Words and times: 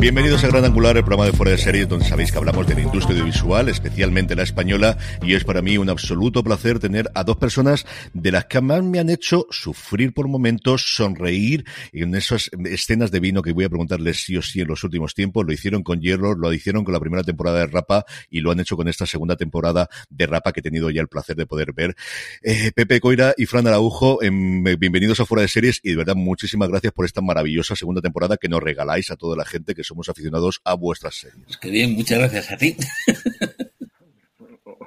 Bienvenidos 0.00 0.42
a 0.44 0.48
Gran 0.48 0.64
Angular, 0.64 0.96
el 0.96 1.04
programa 1.04 1.26
de 1.26 1.36
Fuera 1.36 1.52
de 1.52 1.58
Series, 1.58 1.86
donde 1.86 2.06
sabéis 2.06 2.32
que 2.32 2.38
hablamos 2.38 2.66
de 2.66 2.74
la 2.74 2.80
industria 2.80 3.18
audiovisual, 3.18 3.68
especialmente 3.68 4.34
la 4.34 4.44
española, 4.44 4.96
y 5.20 5.34
es 5.34 5.44
para 5.44 5.60
mí 5.60 5.76
un 5.76 5.90
absoluto 5.90 6.42
placer 6.42 6.78
tener 6.78 7.10
a 7.14 7.22
dos 7.22 7.36
personas 7.36 7.84
de 8.14 8.32
las 8.32 8.46
que 8.46 8.62
más 8.62 8.82
me 8.82 8.98
han 8.98 9.10
hecho 9.10 9.46
sufrir 9.50 10.14
por 10.14 10.26
momentos, 10.26 10.94
sonreír, 10.96 11.66
en 11.92 12.14
esas 12.14 12.48
escenas 12.64 13.10
de 13.10 13.20
vino 13.20 13.42
que 13.42 13.52
voy 13.52 13.64
a 13.64 13.68
preguntarles 13.68 14.24
sí 14.24 14.38
o 14.38 14.42
sí 14.42 14.62
en 14.62 14.68
los 14.68 14.82
últimos 14.84 15.12
tiempos, 15.12 15.44
lo 15.44 15.52
hicieron 15.52 15.82
con 15.82 16.00
Hierro, 16.00 16.34
lo 16.34 16.50
hicieron 16.54 16.82
con 16.82 16.94
la 16.94 17.00
primera 17.00 17.22
temporada 17.22 17.58
de 17.58 17.66
Rapa, 17.66 18.06
y 18.30 18.40
lo 18.40 18.52
han 18.52 18.60
hecho 18.60 18.78
con 18.78 18.88
esta 18.88 19.04
segunda 19.04 19.36
temporada 19.36 19.90
de 20.08 20.26
Rapa 20.26 20.54
que 20.54 20.60
he 20.60 20.62
tenido 20.62 20.88
ya 20.88 21.02
el 21.02 21.08
placer 21.08 21.36
de 21.36 21.44
poder 21.44 21.74
ver. 21.74 21.94
Eh, 22.42 22.72
Pepe 22.74 23.00
Coira 23.00 23.34
y 23.36 23.44
Fran 23.44 23.66
Araujo, 23.66 24.22
em, 24.22 24.64
bienvenidos 24.78 25.20
a 25.20 25.26
Fuera 25.26 25.42
de 25.42 25.48
Series, 25.48 25.78
y 25.82 25.90
de 25.90 25.96
verdad 25.96 26.14
muchísimas 26.16 26.70
gracias 26.70 26.94
por 26.94 27.04
esta 27.04 27.20
maravillosa 27.20 27.76
segunda 27.76 28.00
temporada 28.00 28.38
que 28.38 28.48
nos 28.48 28.62
regaláis 28.62 29.10
a 29.10 29.16
toda 29.16 29.36
la 29.36 29.44
gente 29.44 29.74
que 29.74 29.89
somos 29.90 30.08
aficionados 30.08 30.60
a 30.64 30.74
vuestras 30.74 31.16
series. 31.16 31.44
Pues 31.44 31.58
qué 31.58 31.70
bien, 31.70 31.94
muchas 31.94 32.18
gracias 32.18 32.52
a 32.52 32.56
ti. 32.56 32.76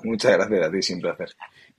Muchas 0.04 0.34
gracias 0.34 0.68
a 0.68 0.72
ti, 0.72 0.82
sin 0.82 1.00
placer. 1.00 1.30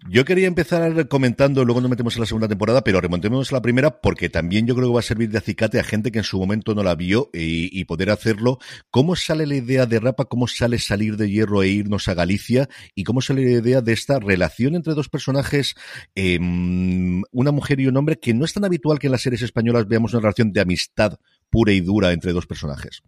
Yo 0.06 0.26
quería 0.26 0.46
empezar 0.46 1.08
comentando, 1.08 1.64
luego 1.64 1.80
nos 1.80 1.88
metemos 1.88 2.14
en 2.14 2.20
la 2.20 2.26
segunda 2.26 2.46
temporada, 2.46 2.84
pero 2.84 3.00
remontémonos 3.00 3.50
a 3.50 3.54
la 3.54 3.62
primera 3.62 4.02
porque 4.02 4.28
también 4.28 4.66
yo 4.66 4.74
creo 4.74 4.88
que 4.88 4.94
va 4.94 5.00
a 5.00 5.02
servir 5.02 5.30
de 5.30 5.38
acicate 5.38 5.80
a 5.80 5.84
gente 5.84 6.12
que 6.12 6.18
en 6.18 6.24
su 6.24 6.38
momento 6.38 6.74
no 6.74 6.82
la 6.82 6.94
vio 6.94 7.30
y, 7.32 7.82
poder 7.86 8.10
hacerlo. 8.10 8.58
¿Cómo 8.90 9.16
sale 9.16 9.46
la 9.46 9.56
idea 9.56 9.86
de 9.86 10.00
Rapa? 10.00 10.26
¿Cómo 10.26 10.46
sale 10.46 10.78
salir 10.78 11.16
de 11.16 11.30
hierro 11.30 11.62
e 11.62 11.68
irnos 11.68 12.08
a 12.08 12.14
Galicia? 12.14 12.68
¿Y 12.94 13.04
cómo 13.04 13.22
sale 13.22 13.44
la 13.44 13.60
idea 13.60 13.80
de 13.80 13.92
esta 13.94 14.18
relación 14.18 14.74
entre 14.74 14.92
dos 14.92 15.08
personajes, 15.08 15.74
eh, 16.14 16.38
una 16.38 17.50
mujer 17.50 17.80
y 17.80 17.86
un 17.86 17.96
hombre, 17.96 18.18
que 18.18 18.34
no 18.34 18.44
es 18.44 18.52
tan 18.52 18.66
habitual 18.66 18.98
que 18.98 19.06
en 19.06 19.12
las 19.12 19.22
series 19.22 19.40
españolas 19.40 19.88
veamos 19.88 20.12
una 20.12 20.20
relación 20.20 20.52
de 20.52 20.60
amistad 20.60 21.18
pura 21.48 21.72
y 21.72 21.80
dura 21.80 22.12
entre 22.12 22.34
dos 22.34 22.46
personajes? 22.46 23.02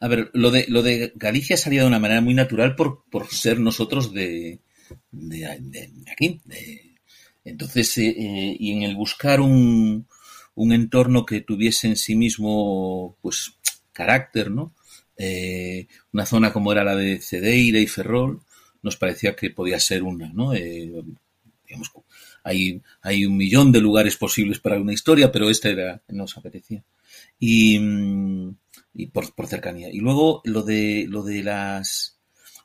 A 0.00 0.08
ver, 0.08 0.30
lo 0.34 0.50
de, 0.50 0.66
lo 0.68 0.82
de 0.82 1.12
Galicia 1.14 1.56
salía 1.56 1.82
de 1.82 1.86
una 1.86 2.00
manera 2.00 2.20
muy 2.20 2.34
natural 2.34 2.74
por 2.74 3.04
ser 3.30 3.60
nosotros 3.60 4.12
de, 4.12 4.60
de, 5.10 5.46
aquí. 6.10 6.40
entonces, 7.44 7.98
eh, 7.98 8.08
eh, 8.08 8.56
y 8.58 8.72
en 8.72 8.82
el 8.82 8.96
buscar 8.96 9.40
un, 9.40 10.06
un, 10.54 10.72
entorno 10.72 11.24
que 11.24 11.40
tuviese 11.40 11.88
en 11.88 11.96
sí 11.96 12.16
mismo, 12.16 13.16
pues, 13.22 13.54
carácter, 13.92 14.50
¿no? 14.50 14.74
Eh, 15.16 15.86
una 16.12 16.26
zona 16.26 16.52
como 16.52 16.72
era 16.72 16.84
la 16.84 16.94
de 16.94 17.20
Cedeira 17.20 17.78
y 17.78 17.86
Ferrol, 17.86 18.40
nos 18.82 18.96
parecía 18.96 19.34
que 19.34 19.50
podía 19.50 19.80
ser 19.80 20.02
una, 20.02 20.28
¿no? 20.32 20.52
digamos, 20.52 21.90
hay, 22.44 22.80
hay 23.02 23.26
un 23.26 23.36
millón 23.36 23.72
de 23.72 23.80
lugares 23.80 24.16
posibles 24.16 24.60
para 24.60 24.78
una 24.80 24.92
historia, 24.92 25.32
pero 25.32 25.50
este 25.50 25.72
era, 25.72 26.00
nos 26.08 26.36
apetecía. 26.36 26.84
Y, 27.40 27.80
y 28.94 29.06
por, 29.06 29.34
por, 29.34 29.48
cercanía. 29.48 29.88
Y 29.90 29.98
luego 29.98 30.42
lo 30.44 30.62
de 30.62 31.06
lo 31.08 31.22
de 31.22 31.42
las 31.42 32.15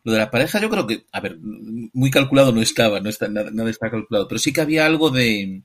lo 0.03 0.13
de 0.13 0.19
la 0.19 0.31
pareja, 0.31 0.59
yo 0.59 0.69
creo 0.69 0.87
que, 0.87 1.05
a 1.11 1.19
ver, 1.19 1.37
muy 1.39 2.09
calculado 2.09 2.51
no 2.51 2.61
estaba, 2.61 2.99
no 2.99 3.09
está, 3.09 3.27
nada, 3.27 3.51
nada 3.51 3.69
está 3.69 3.91
calculado, 3.91 4.27
pero 4.27 4.39
sí 4.39 4.51
que 4.51 4.61
había 4.61 4.85
algo 4.85 5.09
de, 5.09 5.61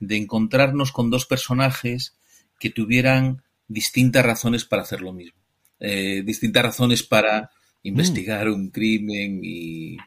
de 0.00 0.16
encontrarnos 0.16 0.92
con 0.92 1.10
dos 1.10 1.26
personajes 1.26 2.16
que 2.58 2.70
tuvieran 2.70 3.42
distintas 3.68 4.24
razones 4.24 4.64
para 4.64 4.82
hacer 4.82 5.00
lo 5.00 5.12
mismo. 5.12 5.38
Eh, 5.78 6.22
distintas 6.24 6.62
razones 6.64 7.02
para 7.02 7.50
investigar 7.82 8.48
mm. 8.48 8.54
un 8.54 8.70
crimen 8.70 9.40
y, 9.42 9.98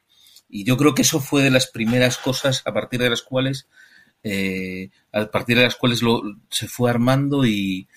y, 0.49 0.63
yo 0.63 0.77
creo 0.77 0.95
que 0.95 1.03
eso 1.03 1.19
fue 1.19 1.43
de 1.43 1.51
las 1.51 1.67
primeras 1.67 2.17
cosas 2.17 2.63
a 2.65 2.73
partir 2.73 2.99
de 2.99 3.09
las 3.09 3.21
cuales 3.21 3.67
eh, 4.23 4.89
a 5.11 5.29
partir 5.29 5.57
de 5.57 5.63
las 5.63 5.75
cuales 5.75 6.01
lo, 6.01 6.23
se 6.49 6.67
fue 6.67 6.89
armando 6.89 7.45
y, 7.45 7.87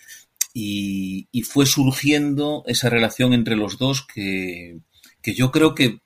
y, 0.53 1.29
y, 1.33 1.43
fue 1.43 1.65
surgiendo 1.65 2.63
esa 2.67 2.91
relación 2.91 3.33
entre 3.33 3.57
los 3.57 3.79
dos 3.79 4.07
que, 4.07 4.79
que 5.23 5.35
yo 5.35 5.51
creo 5.51 5.75
que 5.75 6.01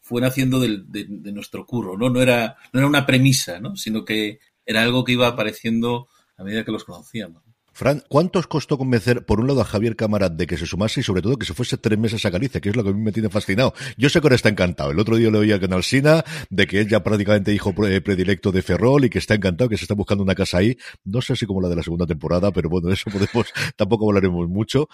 fue 0.00 0.20
naciendo 0.20 0.60
de, 0.60 0.82
de, 0.86 1.06
de, 1.08 1.32
nuestro 1.32 1.66
curro, 1.66 1.96
¿no? 1.96 2.10
No 2.10 2.20
era, 2.20 2.56
no 2.72 2.80
era 2.80 2.88
una 2.88 3.06
premisa, 3.06 3.60
¿no? 3.60 3.76
Sino 3.76 4.04
que 4.04 4.40
era 4.66 4.82
algo 4.82 5.04
que 5.04 5.12
iba 5.12 5.26
apareciendo 5.26 6.08
a 6.36 6.44
medida 6.44 6.64
que 6.64 6.72
los 6.72 6.84
conocíamos. 6.84 7.41
Fran, 7.74 8.02
¿cuánto 8.08 8.38
os 8.38 8.46
costó 8.46 8.76
convencer, 8.76 9.24
por 9.24 9.40
un 9.40 9.46
lado, 9.46 9.62
a 9.62 9.64
Javier 9.64 9.96
Cámara 9.96 10.28
de 10.28 10.46
que 10.46 10.58
se 10.58 10.66
sumase 10.66 11.00
y, 11.00 11.02
sobre 11.02 11.22
todo, 11.22 11.38
que 11.38 11.46
se 11.46 11.54
fuese 11.54 11.78
tres 11.78 11.98
meses 11.98 12.24
a 12.26 12.30
Galicia, 12.30 12.60
que 12.60 12.68
es 12.68 12.76
lo 12.76 12.84
que 12.84 12.90
a 12.90 12.92
mí 12.92 13.00
me 13.00 13.12
tiene 13.12 13.30
fascinado? 13.30 13.72
Yo 13.96 14.10
sé 14.10 14.20
que 14.20 14.26
ahora 14.26 14.36
está 14.36 14.50
encantado. 14.50 14.90
El 14.90 14.98
otro 14.98 15.16
día 15.16 15.30
le 15.30 15.38
oí 15.38 15.52
a 15.52 15.58
Canal 15.60 15.82
Sina 15.82 16.22
de 16.50 16.66
que 16.66 16.82
es 16.82 16.88
ya 16.88 17.02
prácticamente 17.02 17.52
hijo 17.54 17.74
predilecto 17.74 18.52
de 18.52 18.60
Ferrol 18.60 19.06
y 19.06 19.10
que 19.10 19.18
está 19.18 19.34
encantado, 19.34 19.70
que 19.70 19.78
se 19.78 19.84
está 19.84 19.94
buscando 19.94 20.22
una 20.22 20.34
casa 20.34 20.58
ahí. 20.58 20.76
No 21.04 21.22
sé 21.22 21.34
si 21.34 21.46
como 21.46 21.62
la 21.62 21.68
de 21.68 21.76
la 21.76 21.82
segunda 21.82 22.06
temporada, 22.06 22.52
pero 22.52 22.68
bueno, 22.68 22.92
eso 22.92 23.10
podemos, 23.10 23.46
tampoco 23.76 24.08
hablaremos 24.08 24.48
mucho. 24.48 24.88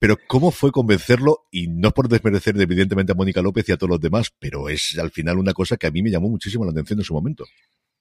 Pero 0.00 0.16
¿cómo 0.26 0.50
fue 0.50 0.72
convencerlo? 0.72 1.46
Y 1.52 1.68
no 1.68 1.92
por 1.92 2.08
desmerecer, 2.08 2.60
evidentemente, 2.60 3.12
a 3.12 3.14
Mónica 3.14 3.42
López 3.42 3.68
y 3.68 3.72
a 3.72 3.76
todos 3.76 3.90
los 3.90 4.00
demás, 4.00 4.32
pero 4.40 4.68
es 4.68 4.98
al 4.98 5.10
final 5.10 5.38
una 5.38 5.52
cosa 5.52 5.76
que 5.76 5.86
a 5.86 5.90
mí 5.92 6.02
me 6.02 6.10
llamó 6.10 6.28
muchísimo 6.28 6.64
la 6.64 6.72
atención 6.72 6.98
en 6.98 7.04
su 7.04 7.14
momento. 7.14 7.44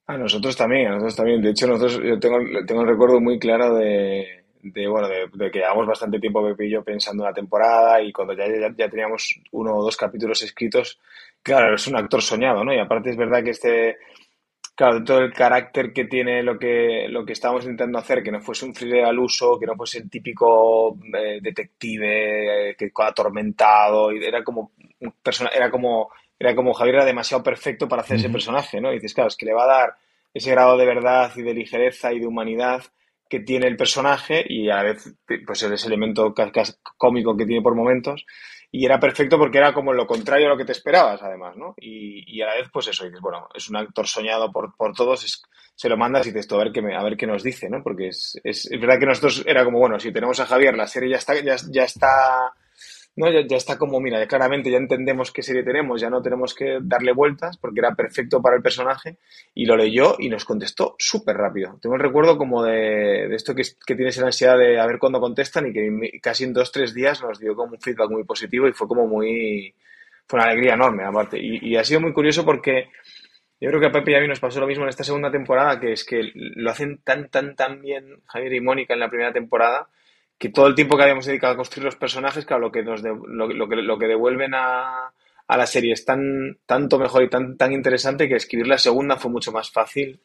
A 0.05 0.17
nosotros 0.17 0.55
también, 0.55 0.87
a 0.87 0.89
nosotros 0.91 1.15
también. 1.15 1.41
De 1.41 1.51
hecho, 1.51 1.67
nosotros, 1.67 1.99
yo 2.03 2.19
tengo, 2.19 2.37
tengo 2.65 2.81
el 2.81 2.87
recuerdo 2.87 3.21
muy 3.21 3.39
claro 3.39 3.75
de, 3.75 4.43
de 4.63 4.87
bueno 4.87 5.07
de, 5.07 5.51
que 5.51 5.59
llevamos 5.59 5.87
bastante 5.87 6.19
tiempo 6.19 6.43
Pepe 6.43 6.67
y 6.67 6.71
yo 6.71 6.83
pensando 6.83 7.23
en 7.23 7.29
la 7.29 7.33
temporada 7.33 8.01
y 8.01 8.11
cuando 8.11 8.33
ya, 8.33 8.47
ya, 8.47 8.73
ya, 8.75 8.89
teníamos 8.89 9.39
uno 9.51 9.75
o 9.75 9.83
dos 9.83 9.97
capítulos 9.97 10.41
escritos, 10.41 10.99
claro, 11.41 11.75
es 11.75 11.87
un 11.87 11.97
actor 11.97 12.21
soñado, 12.21 12.63
¿no? 12.63 12.73
Y 12.73 12.79
aparte 12.79 13.09
es 13.09 13.17
verdad 13.17 13.43
que 13.43 13.51
este, 13.51 13.97
claro, 14.75 15.03
todo 15.03 15.19
el 15.19 15.33
carácter 15.33 15.91
que 15.91 16.05
tiene 16.05 16.41
lo 16.43 16.57
que, 16.57 17.07
lo 17.09 17.25
que 17.25 17.33
estábamos 17.33 17.65
intentando 17.65 17.99
hacer, 17.99 18.23
que 18.23 18.31
no 18.31 18.41
fuese 18.41 18.65
un 18.65 18.73
thriller 18.73 19.05
al 19.05 19.19
uso, 19.19 19.59
que 19.59 19.65
no 19.65 19.75
fuese 19.75 19.99
el 19.99 20.09
típico 20.09 20.97
eh, 21.13 21.39
detective 21.41 22.69
eh, 22.71 22.75
que 22.75 22.91
atormentado, 22.95 24.11
y 24.13 24.23
era 24.23 24.43
como 24.43 24.71
un 24.99 25.11
persona, 25.21 25.49
era 25.53 25.69
como, 25.69 26.09
era 26.43 26.55
como 26.55 26.73
Javier 26.73 26.95
era 26.95 27.05
demasiado 27.05 27.43
perfecto 27.43 27.87
para 27.87 28.01
hacer 28.01 28.17
uh 28.17 28.19
-huh. 28.19 28.23
ese 28.23 28.29
personaje, 28.29 28.81
¿no? 28.81 28.91
Y 28.91 28.95
dices, 28.95 29.13
claro, 29.13 29.29
es 29.29 29.37
que 29.37 29.45
le 29.45 29.53
va 29.53 29.63
a 29.63 29.77
dar 29.77 29.95
ese 30.33 30.51
grado 30.51 30.77
de 30.77 30.85
verdad 30.85 31.31
y 31.35 31.41
de 31.41 31.53
ligereza 31.53 32.11
y 32.11 32.19
de 32.19 32.27
humanidad 32.27 32.83
que 33.29 33.39
tiene 33.39 33.67
el 33.67 33.77
personaje 33.77 34.43
y 34.47 34.69
a 34.69 34.75
la 34.75 34.83
vez 34.83 35.15
pues 35.45 35.63
ese 35.63 35.87
elemento 35.87 36.33
cómico 36.97 37.35
que 37.35 37.45
tiene 37.45 37.61
por 37.61 37.75
momentos 37.75 38.25
y 38.71 38.85
era 38.85 38.99
perfecto 38.99 39.37
porque 39.37 39.59
era 39.59 39.73
como 39.73 39.93
lo 39.93 40.05
contrario 40.05 40.47
a 40.47 40.49
lo 40.49 40.57
que 40.57 40.65
te 40.65 40.71
esperabas 40.71 41.21
además, 41.21 41.55
¿no? 41.55 41.75
Y, 41.77 42.23
y 42.27 42.41
a 42.41 42.47
la 42.47 42.55
vez 42.55 42.69
pues 42.73 42.87
eso, 42.87 43.05
dices, 43.05 43.21
bueno, 43.21 43.47
es 43.53 43.69
un 43.69 43.77
actor 43.77 44.07
soñado 44.07 44.51
por, 44.51 44.75
por 44.75 44.93
todos, 44.93 45.23
es, 45.23 45.43
se 45.75 45.89
lo 45.89 45.97
mandas 45.97 46.25
y 46.25 46.31
dices, 46.31 46.51
a 46.51 46.57
ver 46.57 46.71
qué, 46.71 46.79
a 46.79 47.03
ver 47.03 47.15
qué 47.15 47.27
nos 47.27 47.43
dice, 47.43 47.69
¿no? 47.69 47.83
Porque 47.83 48.07
es, 48.07 48.39
es, 48.43 48.69
es 48.71 48.81
verdad 48.81 48.99
que 48.99 49.05
nosotros 49.05 49.43
era 49.45 49.63
como, 49.63 49.79
bueno, 49.79 49.99
si 49.99 50.11
tenemos 50.11 50.39
a 50.39 50.45
Javier, 50.47 50.75
la 50.75 50.87
serie 50.87 51.11
ya 51.11 51.17
está, 51.17 51.39
ya, 51.39 51.55
ya 51.71 51.83
está 51.83 52.53
no, 53.15 53.29
ya, 53.29 53.41
ya, 53.45 53.57
está 53.57 53.77
como, 53.77 53.99
mira, 53.99 54.25
claramente 54.27 54.71
ya 54.71 54.77
entendemos 54.77 55.31
qué 55.31 55.43
serie 55.43 55.63
tenemos, 55.63 56.01
ya 56.01 56.09
no 56.09 56.21
tenemos 56.21 56.55
que 56.55 56.79
darle 56.81 57.11
vueltas 57.13 57.57
porque 57.57 57.79
era 57.79 57.93
perfecto 57.93 58.41
para 58.41 58.55
el 58.55 58.63
personaje 58.63 59.17
y 59.53 59.65
lo 59.65 59.77
leyó 59.77 60.15
y 60.17 60.29
nos 60.29 60.45
contestó 60.45 60.95
súper 60.97 61.37
rápido. 61.37 61.77
Tengo 61.79 61.95
el 61.95 62.01
recuerdo 62.01 62.37
como 62.37 62.63
de, 62.63 63.27
de 63.27 63.35
esto 63.35 63.53
que, 63.53 63.63
que, 63.85 63.95
tienes 63.95 64.17
la 64.17 64.27
ansiedad 64.27 64.57
de 64.57 64.79
a 64.79 64.87
ver 64.87 64.97
cuándo 64.97 65.19
contestan 65.19 65.67
y 65.67 65.73
que 65.73 66.19
casi 66.21 66.43
en 66.43 66.53
dos, 66.53 66.71
tres 66.71 66.93
días 66.95 67.21
nos 67.21 67.39
dio 67.39 67.55
como 67.55 67.73
un 67.73 67.81
feedback 67.81 68.09
muy 68.09 68.23
positivo 68.23 68.67
y 68.67 68.73
fue 68.73 68.87
como 68.87 69.07
muy, 69.07 69.75
fue 70.25 70.39
una 70.39 70.49
alegría 70.49 70.73
enorme 70.73 71.03
aparte. 71.03 71.37
Y, 71.39 71.59
y 71.61 71.75
ha 71.75 71.83
sido 71.83 71.99
muy 71.99 72.13
curioso 72.13 72.43
porque 72.43 72.89
yo 73.61 73.69
creo 73.69 73.79
que 73.79 73.87
a 73.87 73.91
Pepe 73.91 74.11
y 74.11 74.15
a 74.15 74.21
mí 74.21 74.27
nos 74.27 74.39
pasó 74.39 74.59
lo 74.59 74.67
mismo 74.67 74.83
en 74.83 74.89
esta 74.89 75.03
segunda 75.03 75.31
temporada, 75.31 75.79
que 75.79 75.93
es 75.93 76.03
que 76.03 76.31
lo 76.33 76.71
hacen 76.71 76.97
tan, 77.03 77.29
tan, 77.29 77.55
tan 77.55 77.81
bien 77.81 78.21
Javier 78.25 78.53
y 78.55 78.59
Mónica 78.61 78.93
en 78.93 78.99
la 78.99 79.09
primera 79.09 79.31
temporada 79.31 79.87
que 80.37 80.49
todo 80.49 80.67
el 80.67 80.75
tiempo 80.75 80.97
que 80.97 81.03
habíamos 81.03 81.25
dedicado 81.25 81.53
a 81.53 81.57
construir 81.57 81.85
los 81.85 81.95
personajes, 81.95 82.45
claro, 82.45 82.63
lo 82.63 82.71
que, 82.71 82.83
nos 82.83 83.01
de, 83.01 83.15
lo, 83.27 83.69
que, 83.69 83.75
lo 83.77 83.97
que 83.97 84.07
devuelven 84.07 84.53
a, 84.53 85.13
a, 85.47 85.57
la 85.57 85.65
serie 85.65 85.93
es 85.93 86.05
tan, 86.05 86.57
tanto 86.65 86.99
mejor 86.99 87.23
y 87.23 87.29
tan, 87.29 87.57
tan 87.57 87.71
interesante 87.71 88.27
que 88.27 88.35
escribir 88.35 88.67
la 88.67 88.77
segunda 88.77 89.17
fue 89.17 89.31
mucho 89.31 89.51
más 89.51 89.71
fácil 89.71 90.21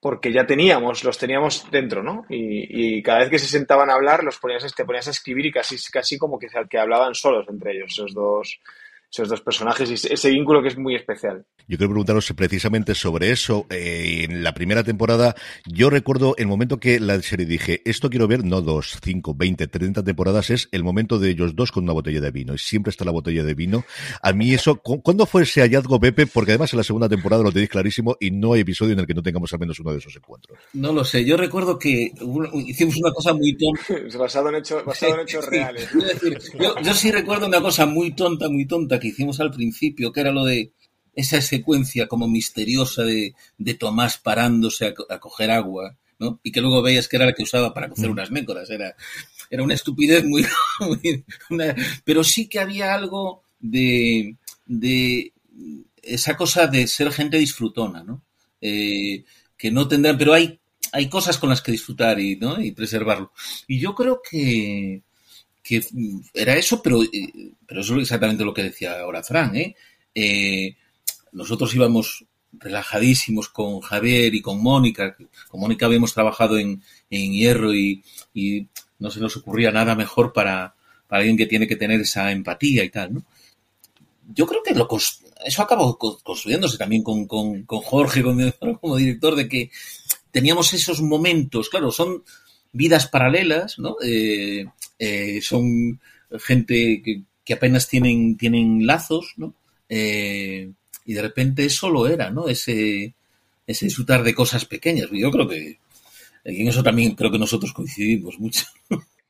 porque 0.00 0.32
ya 0.32 0.46
teníamos, 0.46 1.02
los 1.02 1.18
teníamos 1.18 1.68
dentro, 1.70 2.02
¿no? 2.02 2.24
Y, 2.28 2.98
y 2.98 3.02
cada 3.02 3.20
vez 3.20 3.30
que 3.30 3.38
se 3.38 3.48
sentaban 3.48 3.90
a 3.90 3.94
hablar, 3.94 4.22
los 4.22 4.38
ponías, 4.38 4.72
te 4.74 4.84
ponías 4.84 5.08
a 5.08 5.10
escribir 5.10 5.46
y 5.46 5.52
casi, 5.52 5.76
casi 5.90 6.16
como 6.18 6.38
que, 6.38 6.46
que 6.70 6.78
hablaban 6.78 7.14
solos 7.14 7.46
entre 7.48 7.72
ellos, 7.72 7.90
esos 7.90 8.14
dos, 8.14 8.60
esos 9.10 9.28
dos 9.28 9.40
personajes 9.40 9.90
y 9.90 9.94
ese 9.94 10.30
vínculo 10.30 10.62
que 10.62 10.68
es 10.68 10.78
muy 10.78 10.94
especial. 10.94 11.44
Yo 11.66 11.76
quiero 11.76 11.90
preguntaros 11.90 12.32
precisamente 12.34 12.94
sobre 12.94 13.30
eso. 13.30 13.66
Eh, 13.70 14.26
en 14.28 14.42
la 14.42 14.54
primera 14.54 14.84
temporada, 14.84 15.34
yo 15.66 15.90
recuerdo 15.90 16.34
el 16.36 16.46
momento 16.46 16.78
que 16.78 17.00
la 17.00 17.20
serie 17.22 17.46
dije, 17.46 17.82
esto 17.84 18.10
quiero 18.10 18.26
ver, 18.28 18.44
no 18.44 18.60
dos, 18.62 18.98
cinco, 19.02 19.34
veinte, 19.34 19.66
treinta 19.66 20.02
temporadas, 20.02 20.50
es 20.50 20.68
el 20.72 20.84
momento 20.84 21.18
de 21.18 21.30
ellos 21.30 21.54
dos 21.56 21.72
con 21.72 21.84
una 21.84 21.92
botella 21.92 22.20
de 22.20 22.30
vino. 22.30 22.54
Y 22.54 22.58
siempre 22.58 22.90
está 22.90 23.04
la 23.04 23.10
botella 23.10 23.44
de 23.44 23.54
vino. 23.54 23.84
A 24.22 24.32
mí 24.32 24.52
eso, 24.52 24.76
¿cuándo 24.76 25.26
fue 25.26 25.42
ese 25.42 25.62
hallazgo, 25.62 25.98
Pepe? 26.00 26.26
Porque 26.26 26.52
además 26.52 26.72
en 26.72 26.78
la 26.78 26.84
segunda 26.84 27.08
temporada 27.08 27.42
lo 27.42 27.52
tenéis 27.52 27.70
clarísimo 27.70 28.16
y 28.20 28.30
no 28.30 28.52
hay 28.52 28.60
episodio 28.60 28.92
en 28.92 29.00
el 29.00 29.06
que 29.06 29.14
no 29.14 29.22
tengamos 29.22 29.52
al 29.52 29.58
menos 29.58 29.78
uno 29.80 29.92
de 29.92 29.98
esos 29.98 30.14
encuentros. 30.16 30.58
No 30.74 30.92
lo 30.92 31.04
sé. 31.04 31.24
Yo 31.24 31.36
recuerdo 31.36 31.78
que 31.78 32.12
hicimos 32.66 32.96
una 32.96 33.12
cosa 33.12 33.32
muy 33.32 33.56
tonta. 33.56 34.18
basado 34.18 34.48
en, 34.50 34.56
hecho, 34.56 34.82
basado 34.84 35.14
en 35.14 35.20
hechos 35.20 35.46
reales. 35.46 35.88
yo, 36.58 36.74
yo 36.82 36.94
sí 36.94 37.10
recuerdo 37.10 37.46
una 37.46 37.60
cosa 37.60 37.86
muy 37.86 38.12
tonta, 38.12 38.48
muy 38.48 38.66
tonta 38.66 38.97
que 38.98 39.08
hicimos 39.08 39.40
al 39.40 39.50
principio, 39.50 40.12
que 40.12 40.20
era 40.20 40.32
lo 40.32 40.44
de 40.44 40.72
esa 41.14 41.40
secuencia 41.40 42.06
como 42.06 42.28
misteriosa 42.28 43.02
de, 43.02 43.34
de 43.58 43.74
Tomás 43.74 44.18
parándose 44.18 44.86
a, 44.86 44.94
a, 45.14 45.18
coger 45.18 45.50
agua, 45.50 45.96
¿no? 46.18 46.38
Y 46.42 46.52
que 46.52 46.60
luego 46.60 46.82
veías 46.82 47.08
que 47.08 47.16
era 47.16 47.26
la 47.26 47.32
que 47.32 47.42
usaba 47.42 47.74
para 47.74 47.88
cocer 47.88 48.10
unas 48.10 48.30
mécoras. 48.30 48.70
Era, 48.70 48.94
era 49.50 49.62
una 49.62 49.74
estupidez 49.74 50.24
muy... 50.24 50.46
muy 50.80 51.24
una, 51.50 51.74
pero 52.04 52.22
sí 52.22 52.48
que 52.48 52.60
había 52.60 52.94
algo 52.94 53.42
de, 53.58 54.36
de 54.66 55.32
esa 56.02 56.36
cosa 56.36 56.66
de 56.66 56.86
ser 56.86 57.10
gente 57.12 57.38
disfrutona, 57.38 58.02
¿no? 58.02 58.22
Eh, 58.60 59.24
que 59.56 59.70
no 59.70 59.88
tendrán, 59.88 60.18
pero 60.18 60.32
hay, 60.32 60.60
hay 60.92 61.08
cosas 61.08 61.38
con 61.38 61.50
las 61.50 61.60
que 61.60 61.72
disfrutar 61.72 62.20
y, 62.20 62.36
¿no? 62.36 62.60
y 62.60 62.72
preservarlo. 62.72 63.32
Y 63.66 63.80
yo 63.80 63.94
creo 63.94 64.20
que, 64.22 65.02
que 65.68 65.82
era 66.32 66.56
eso, 66.56 66.82
pero, 66.82 67.00
pero 67.66 67.82
eso 67.82 67.94
es 67.96 68.02
exactamente 68.02 68.44
lo 68.44 68.54
que 68.54 68.62
decía 68.62 69.00
ahora 69.00 69.22
Fran, 69.22 69.54
¿eh? 69.54 69.76
eh 70.14 70.76
nosotros 71.30 71.74
íbamos 71.74 72.24
relajadísimos 72.52 73.50
con 73.50 73.80
Javier 73.80 74.34
y 74.34 74.40
con 74.40 74.62
Mónica. 74.62 75.14
Con 75.48 75.60
Mónica 75.60 75.84
habíamos 75.84 76.14
trabajado 76.14 76.58
en, 76.58 76.82
en 77.10 77.32
Hierro 77.32 77.74
y, 77.74 78.02
y, 78.32 78.66
no 78.98 79.10
se 79.10 79.20
nos 79.20 79.36
ocurría 79.36 79.70
nada 79.70 79.94
mejor 79.94 80.32
para, 80.32 80.74
para, 81.06 81.20
alguien 81.20 81.36
que 81.36 81.46
tiene 81.46 81.68
que 81.68 81.76
tener 81.76 82.00
esa 82.00 82.32
empatía 82.32 82.82
y 82.82 82.90
tal, 82.90 83.14
¿no? 83.14 83.24
Yo 84.34 84.46
creo 84.46 84.62
que 84.62 84.74
lo, 84.74 84.88
eso 85.44 85.62
acabó 85.62 85.96
construyéndose 85.98 86.78
también 86.78 87.02
con, 87.02 87.26
con, 87.26 87.62
con 87.62 87.80
Jorge 87.80 88.22
como, 88.22 88.52
como 88.80 88.96
director, 88.96 89.36
de 89.36 89.48
que 89.48 89.70
teníamos 90.32 90.72
esos 90.72 91.00
momentos, 91.00 91.68
claro, 91.68 91.92
son 91.92 92.24
vidas 92.72 93.06
paralelas, 93.06 93.78
¿no? 93.78 93.96
Eh, 94.04 94.66
eh, 94.98 95.40
son 95.40 96.00
gente 96.38 97.02
que, 97.04 97.22
que, 97.44 97.54
apenas 97.54 97.88
tienen, 97.88 98.36
tienen 98.36 98.86
lazos, 98.86 99.34
¿no? 99.36 99.54
Eh, 99.88 100.70
y 101.04 101.12
de 101.14 101.22
repente 101.22 101.64
eso 101.64 101.88
lo 101.88 102.06
era, 102.06 102.30
¿no? 102.30 102.48
Ese, 102.48 103.14
ese 103.66 103.86
disfrutar 103.86 104.22
de 104.22 104.34
cosas 104.34 104.64
pequeñas. 104.64 105.08
Yo 105.12 105.30
creo 105.30 105.48
que 105.48 105.78
en 106.44 106.68
eso 106.68 106.82
también 106.82 107.14
creo 107.14 107.30
que 107.30 107.38
nosotros 107.38 107.72
coincidimos 107.72 108.38
mucho. 108.38 108.64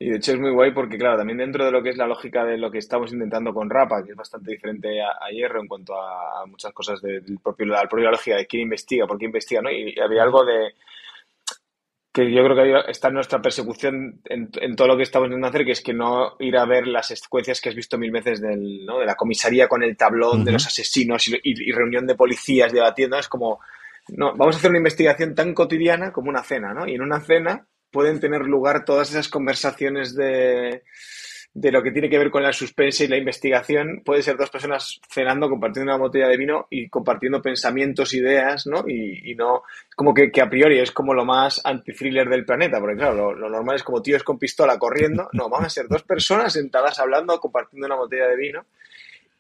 Y 0.00 0.11
de 0.11 0.17
hecho 0.17 0.32
es 0.32 0.38
muy 0.38 0.53
guay 0.53 0.70
porque, 0.70 0.97
claro, 0.97 1.19
también 1.19 1.38
dentro 1.38 1.65
de 1.65 1.73
lo 1.73 1.82
que 1.82 1.91
es 1.91 1.97
la 1.97 2.06
lógica 2.06 2.44
de 2.44 2.56
lo 2.56 2.70
que 2.70 2.79
estamos 2.79 3.12
intentando 3.12 3.53
con 3.53 3.69
Rapa, 3.69 4.05
que 4.05 4.12
es 4.12 4.17
bastante 4.17 4.53
diferente 4.53 5.03
a, 5.03 5.29
Hierro 5.32 5.61
en 5.61 5.67
cuanto 5.67 6.00
a, 6.00 6.47
muchas 6.47 6.73
cosas 6.73 7.03
del 7.03 7.41
propio, 7.43 7.67
la 7.67 7.82
propia 7.88 8.12
lógica 8.12 8.37
de 8.37 8.47
quién 8.47 8.62
investiga, 8.62 9.09
por 9.09 9.19
qué 9.19 9.25
investiga, 9.25 9.61
¿no? 9.61 9.73
Y 9.73 9.99
había 9.99 10.23
algo 10.23 10.44
de, 10.44 10.75
que 12.12 12.32
yo 12.32 12.43
creo 12.44 12.84
que 12.84 12.90
está 12.90 13.10
nuestra 13.10 13.40
persecución 13.40 14.20
en, 14.25 14.50
en, 14.60 14.76
todo 14.76 14.88
lo 14.88 14.96
que 14.96 15.02
estamos 15.02 15.26
intentando 15.26 15.49
hacer, 15.49 15.64
que 15.64 15.72
es 15.72 15.82
que 15.82 15.93
no 15.93 16.37
ir 16.40 16.56
a 16.56 16.64
ver 16.64 16.87
las 16.87 17.08
secuencias 17.08 17.60
que 17.60 17.69
has 17.69 17.75
visto 17.75 17.99
mil 17.99 18.10
veces 18.10 18.40
del, 18.40 18.84
¿no? 18.87 18.99
de 18.99 19.06
la 19.06 19.14
comisaría 19.14 19.69
con 19.69 19.82
el 19.82 19.96
tablón, 19.96 20.38
uh 20.38 20.40
-huh. 20.40 20.44
de 20.44 20.52
los 20.52 20.66
asesinos 20.66 21.28
y, 21.28 21.34
y, 21.34 21.69
y, 21.69 21.72
reunión 21.72 22.06
de 22.06 22.14
policías 22.14 22.72
debatiendo. 22.72 23.19
Es 23.19 23.28
como, 23.28 23.60
no, 24.08 24.34
vamos 24.37 24.56
a 24.56 24.58
hacer 24.58 24.70
una 24.70 24.78
investigación 24.78 25.34
tan 25.34 25.52
cotidiana 25.55 26.12
como 26.12 26.31
una 26.31 26.43
cena, 26.43 26.72
¿no? 26.72 26.87
Y 26.87 26.94
en 26.94 27.02
una 27.02 27.20
cena 27.20 27.66
pueden 27.90 28.20
tener 28.20 28.43
lugar 28.43 28.84
todas 28.84 29.10
esas 29.10 29.28
conversaciones 29.28 30.14
de, 30.14 30.82
de 31.54 31.72
lo 31.72 31.82
que 31.82 31.90
tiene 31.90 32.08
que 32.08 32.18
ver 32.18 32.30
con 32.30 32.42
la 32.42 32.52
suspense 32.52 33.04
y 33.04 33.08
la 33.08 33.16
investigación. 33.16 34.02
Puede 34.04 34.22
ser 34.22 34.36
dos 34.36 34.50
personas 34.50 35.00
cenando, 35.10 35.48
compartiendo 35.48 35.92
una 35.92 36.00
botella 36.00 36.28
de 36.28 36.36
vino 36.36 36.66
y 36.70 36.88
compartiendo 36.88 37.42
pensamientos, 37.42 38.14
ideas, 38.14 38.66
¿no? 38.66 38.84
Y, 38.86 39.34
no, 39.34 39.62
como 39.96 40.14
que, 40.14 40.30
a 40.40 40.48
priori 40.48 40.78
es 40.78 40.92
como 40.92 41.14
lo 41.14 41.24
más 41.24 41.60
anti-thriller 41.64 42.28
del 42.28 42.44
planeta, 42.44 42.78
porque 42.78 42.96
claro, 42.96 43.14
lo, 43.14 43.34
lo, 43.34 43.50
normal 43.50 43.76
es 43.76 43.82
como 43.82 44.02
tíos 44.02 44.22
con 44.22 44.38
pistola 44.38 44.78
corriendo. 44.78 45.28
No, 45.32 45.48
van 45.48 45.64
a 45.64 45.70
ser 45.70 45.88
dos 45.88 46.02
personas 46.02 46.52
sentadas 46.52 46.98
hablando, 47.00 47.40
compartiendo 47.40 47.86
una 47.86 47.96
botella 47.96 48.28
de 48.28 48.36
vino. 48.36 48.67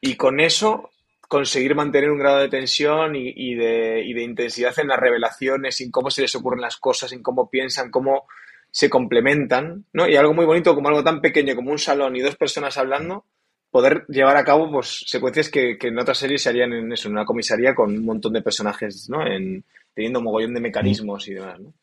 Y 0.00 0.16
con 0.16 0.40
eso 0.40 0.90
conseguir 1.28 1.74
mantener 1.74 2.10
un 2.10 2.18
grado 2.18 2.38
de 2.38 2.48
tensión 2.48 3.14
y, 3.14 3.32
y, 3.36 3.54
de, 3.54 4.02
y 4.02 4.14
de 4.14 4.22
intensidad 4.22 4.76
en 4.78 4.88
las 4.88 4.98
revelaciones, 4.98 5.80
en 5.82 5.90
cómo 5.90 6.10
se 6.10 6.22
les 6.22 6.34
ocurren 6.34 6.62
las 6.62 6.78
cosas, 6.78 7.12
en 7.12 7.22
cómo 7.22 7.50
piensan, 7.50 7.90
cómo 7.90 8.26
se 8.70 8.90
complementan, 8.90 9.84
¿no? 9.92 10.08
Y 10.08 10.16
algo 10.16 10.34
muy 10.34 10.44
bonito 10.44 10.74
como 10.74 10.88
algo 10.88 11.04
tan 11.04 11.20
pequeño 11.20 11.54
como 11.56 11.70
un 11.70 11.78
salón 11.78 12.16
y 12.16 12.20
dos 12.20 12.36
personas 12.36 12.76
hablando, 12.78 13.24
poder 13.70 14.04
llevar 14.08 14.36
a 14.36 14.44
cabo 14.44 14.70
pues 14.70 15.04
secuencias 15.06 15.50
que, 15.50 15.76
que 15.78 15.88
en 15.88 15.98
otras 15.98 16.18
series 16.18 16.42
se 16.42 16.48
harían 16.48 16.72
en 16.72 16.92
eso, 16.92 17.08
en 17.08 17.14
una 17.14 17.24
comisaría 17.24 17.74
con 17.74 17.90
un 17.90 18.04
montón 18.04 18.32
de 18.32 18.42
personajes, 18.42 19.08
¿no? 19.08 19.26
En, 19.26 19.64
teniendo 19.94 20.20
un 20.20 20.26
mogollón 20.26 20.54
de 20.54 20.60
mecanismos 20.60 21.26
y 21.28 21.34
demás, 21.34 21.58
¿no? 21.60 21.74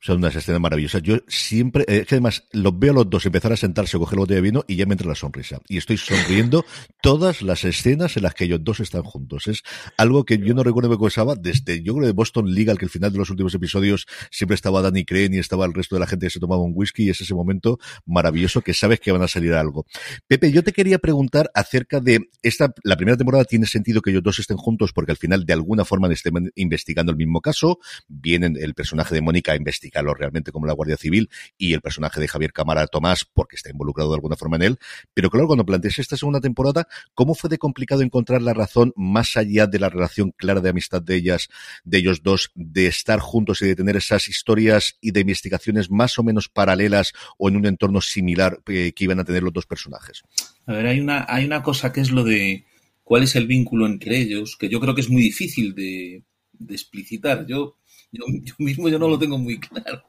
Son 0.00 0.18
unas 0.18 0.34
escenas 0.36 0.60
maravillosas. 0.60 1.02
Yo 1.02 1.18
siempre, 1.28 1.84
eh, 1.88 2.04
que 2.06 2.16
además, 2.16 2.44
los 2.52 2.78
veo 2.78 2.92
a 2.92 2.94
los 2.96 3.10
dos 3.10 3.26
empezar 3.26 3.52
a 3.52 3.56
sentarse, 3.56 3.98
coger 3.98 4.16
el 4.16 4.20
bote 4.20 4.34
de 4.34 4.40
vino 4.40 4.64
y 4.66 4.76
ya 4.76 4.86
me 4.86 4.94
entra 4.94 5.08
la 5.08 5.14
sonrisa. 5.14 5.60
Y 5.68 5.78
estoy 5.78 5.96
sonriendo 5.96 6.64
todas 7.02 7.42
las 7.42 7.64
escenas 7.64 8.16
en 8.16 8.24
las 8.24 8.34
que 8.34 8.44
ellos 8.44 8.60
dos 8.62 8.80
están 8.80 9.02
juntos. 9.02 9.46
Es 9.46 9.62
algo 9.96 10.24
que 10.24 10.38
yo 10.38 10.54
no 10.54 10.62
recuerdo 10.62 10.90
que 10.90 10.96
pasaba 10.96 11.34
desde, 11.34 11.82
yo 11.82 11.94
creo, 11.94 12.06
de 12.06 12.12
Boston 12.12 12.52
Legal, 12.52 12.78
que 12.78 12.84
al 12.84 12.90
final 12.90 13.12
de 13.12 13.18
los 13.18 13.30
últimos 13.30 13.54
episodios 13.54 14.06
siempre 14.30 14.54
estaba 14.54 14.82
Danny 14.82 15.04
Crane 15.04 15.36
y 15.36 15.38
estaba 15.38 15.64
el 15.66 15.74
resto 15.74 15.96
de 15.96 16.00
la 16.00 16.06
gente 16.06 16.26
que 16.26 16.30
se 16.30 16.40
tomaba 16.40 16.62
un 16.62 16.72
whisky 16.74 17.04
y 17.04 17.10
es 17.10 17.20
ese 17.20 17.34
momento 17.34 17.78
maravilloso 18.04 18.60
que 18.62 18.74
sabes 18.74 19.00
que 19.00 19.12
van 19.12 19.22
a 19.22 19.28
salir 19.28 19.54
algo. 19.54 19.86
Pepe, 20.26 20.52
yo 20.52 20.62
te 20.62 20.72
quería 20.72 20.98
preguntar 20.98 21.50
acerca 21.54 22.00
de 22.00 22.30
esta, 22.42 22.74
la 22.82 22.96
primera 22.96 23.16
temporada 23.16 23.44
tiene 23.44 23.66
sentido 23.66 24.02
que 24.02 24.10
ellos 24.10 24.22
dos 24.22 24.38
estén 24.38 24.56
juntos 24.56 24.92
porque 24.92 25.12
al 25.12 25.18
final 25.18 25.44
de 25.44 25.52
alguna 25.52 25.84
forma 25.84 26.12
estén 26.12 26.50
investigando 26.54 27.12
el 27.12 27.18
mismo 27.18 27.40
caso. 27.40 27.78
Vienen 28.08 28.56
el 28.60 28.74
personaje 28.74 29.14
de 29.14 29.20
Mónica 29.20 29.52
a 29.52 29.56
investigar 29.56 29.85
investigarlo 29.86 30.14
realmente 30.14 30.52
como 30.52 30.66
la 30.66 30.72
Guardia 30.72 30.96
Civil 30.96 31.30
y 31.56 31.72
el 31.74 31.80
personaje 31.80 32.20
de 32.20 32.28
Javier 32.28 32.52
Cámara 32.52 32.86
Tomás 32.86 33.24
porque 33.24 33.56
está 33.56 33.70
involucrado 33.70 34.10
de 34.10 34.16
alguna 34.16 34.36
forma 34.36 34.56
en 34.56 34.62
él. 34.62 34.78
Pero 35.14 35.30
claro, 35.30 35.46
cuando 35.46 35.64
planteas 35.64 35.98
esta 35.98 36.16
segunda 36.16 36.40
temporada, 36.40 36.88
¿cómo 37.14 37.34
fue 37.34 37.48
de 37.48 37.58
complicado 37.58 38.02
encontrar 38.02 38.42
la 38.42 38.52
razón 38.52 38.92
más 38.96 39.36
allá 39.36 39.66
de 39.66 39.78
la 39.78 39.88
relación 39.88 40.32
clara 40.32 40.60
de 40.60 40.70
amistad 40.70 41.02
de 41.02 41.16
ellas, 41.16 41.48
de 41.84 41.98
ellos 41.98 42.22
dos, 42.22 42.50
de 42.54 42.86
estar 42.86 43.20
juntos 43.20 43.62
y 43.62 43.66
de 43.66 43.76
tener 43.76 43.96
esas 43.96 44.28
historias 44.28 44.96
y 45.00 45.12
de 45.12 45.20
investigaciones 45.20 45.90
más 45.90 46.18
o 46.18 46.22
menos 46.22 46.48
paralelas 46.48 47.12
o 47.38 47.48
en 47.48 47.56
un 47.56 47.66
entorno 47.66 48.00
similar 48.00 48.60
eh, 48.66 48.92
que 48.94 49.04
iban 49.04 49.20
a 49.20 49.24
tener 49.24 49.42
los 49.42 49.52
dos 49.52 49.66
personajes? 49.66 50.22
A 50.66 50.72
ver, 50.72 50.86
hay 50.86 51.00
una, 51.00 51.24
hay 51.28 51.44
una 51.44 51.62
cosa 51.62 51.92
que 51.92 52.00
es 52.00 52.10
lo 52.10 52.24
de 52.24 52.64
cuál 53.04 53.22
es 53.22 53.36
el 53.36 53.46
vínculo 53.46 53.86
entre 53.86 54.18
ellos, 54.18 54.56
que 54.58 54.68
yo 54.68 54.80
creo 54.80 54.94
que 54.94 55.00
es 55.00 55.08
muy 55.08 55.22
difícil 55.22 55.74
de, 55.74 56.24
de 56.52 56.74
explicitar. 56.74 57.46
Yo 57.46 57.76
yo, 58.12 58.24
mismo 58.58 58.88
yo 58.88 58.98
no 58.98 59.08
lo 59.08 59.18
tengo 59.18 59.38
muy 59.38 59.58
claro, 59.58 60.04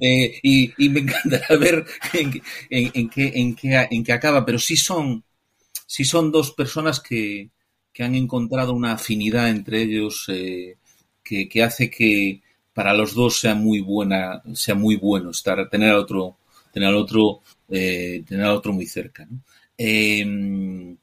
eh, 0.00 0.38
y, 0.42 0.88
me 0.88 1.00
encantará 1.00 1.56
ver 1.60 1.84
en, 2.12 2.30
qué, 2.30 2.42
en, 2.70 3.54
qué, 3.54 3.88
en 3.90 4.04
qué 4.04 4.12
acaba, 4.12 4.44
pero 4.44 4.58
sí 4.58 4.76
son, 4.76 5.24
sí 5.86 6.04
son 6.04 6.32
dos 6.32 6.52
personas 6.52 7.00
que, 7.00 7.50
que 7.92 8.02
han 8.02 8.14
encontrado 8.14 8.72
una 8.72 8.92
afinidad 8.92 9.48
entre 9.48 9.82
ellos 9.82 10.26
eh, 10.28 10.76
que, 11.22 11.48
que, 11.48 11.62
hace 11.62 11.90
que 11.90 12.42
para 12.74 12.92
los 12.92 13.14
dos 13.14 13.40
sea 13.40 13.54
muy 13.54 13.80
buena, 13.80 14.42
sea 14.54 14.74
muy 14.74 14.96
bueno 14.96 15.30
estar, 15.30 15.68
tener 15.70 15.90
al 15.90 16.00
otro, 16.00 16.36
tener 16.72 16.90
al 16.90 16.96
otro, 16.96 17.40
eh, 17.70 18.22
tener 18.28 18.44
al 18.44 18.56
otro 18.56 18.74
muy 18.74 18.84
cerca. 18.84 19.24
¿no? 19.24 19.40
Em, 19.78 20.96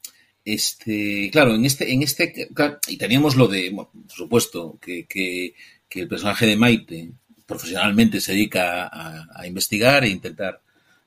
este, 0.44 1.30
claro, 1.30 1.54
en 1.54 1.64
este, 1.64 1.92
en 1.92 2.02
este, 2.02 2.48
y 2.88 2.96
teníamos 2.96 3.36
lo 3.36 3.48
de, 3.48 3.70
por 3.72 3.88
supuesto, 4.08 4.78
que, 4.80 5.06
que, 5.06 5.54
el 5.90 6.08
personaje 6.08 6.46
de 6.46 6.56
Maite 6.56 7.12
profesionalmente 7.46 8.20
se 8.20 8.32
dedica 8.32 8.90
a, 8.92 9.46
investigar 9.46 10.02
e 10.02 10.08
intentar 10.08 10.60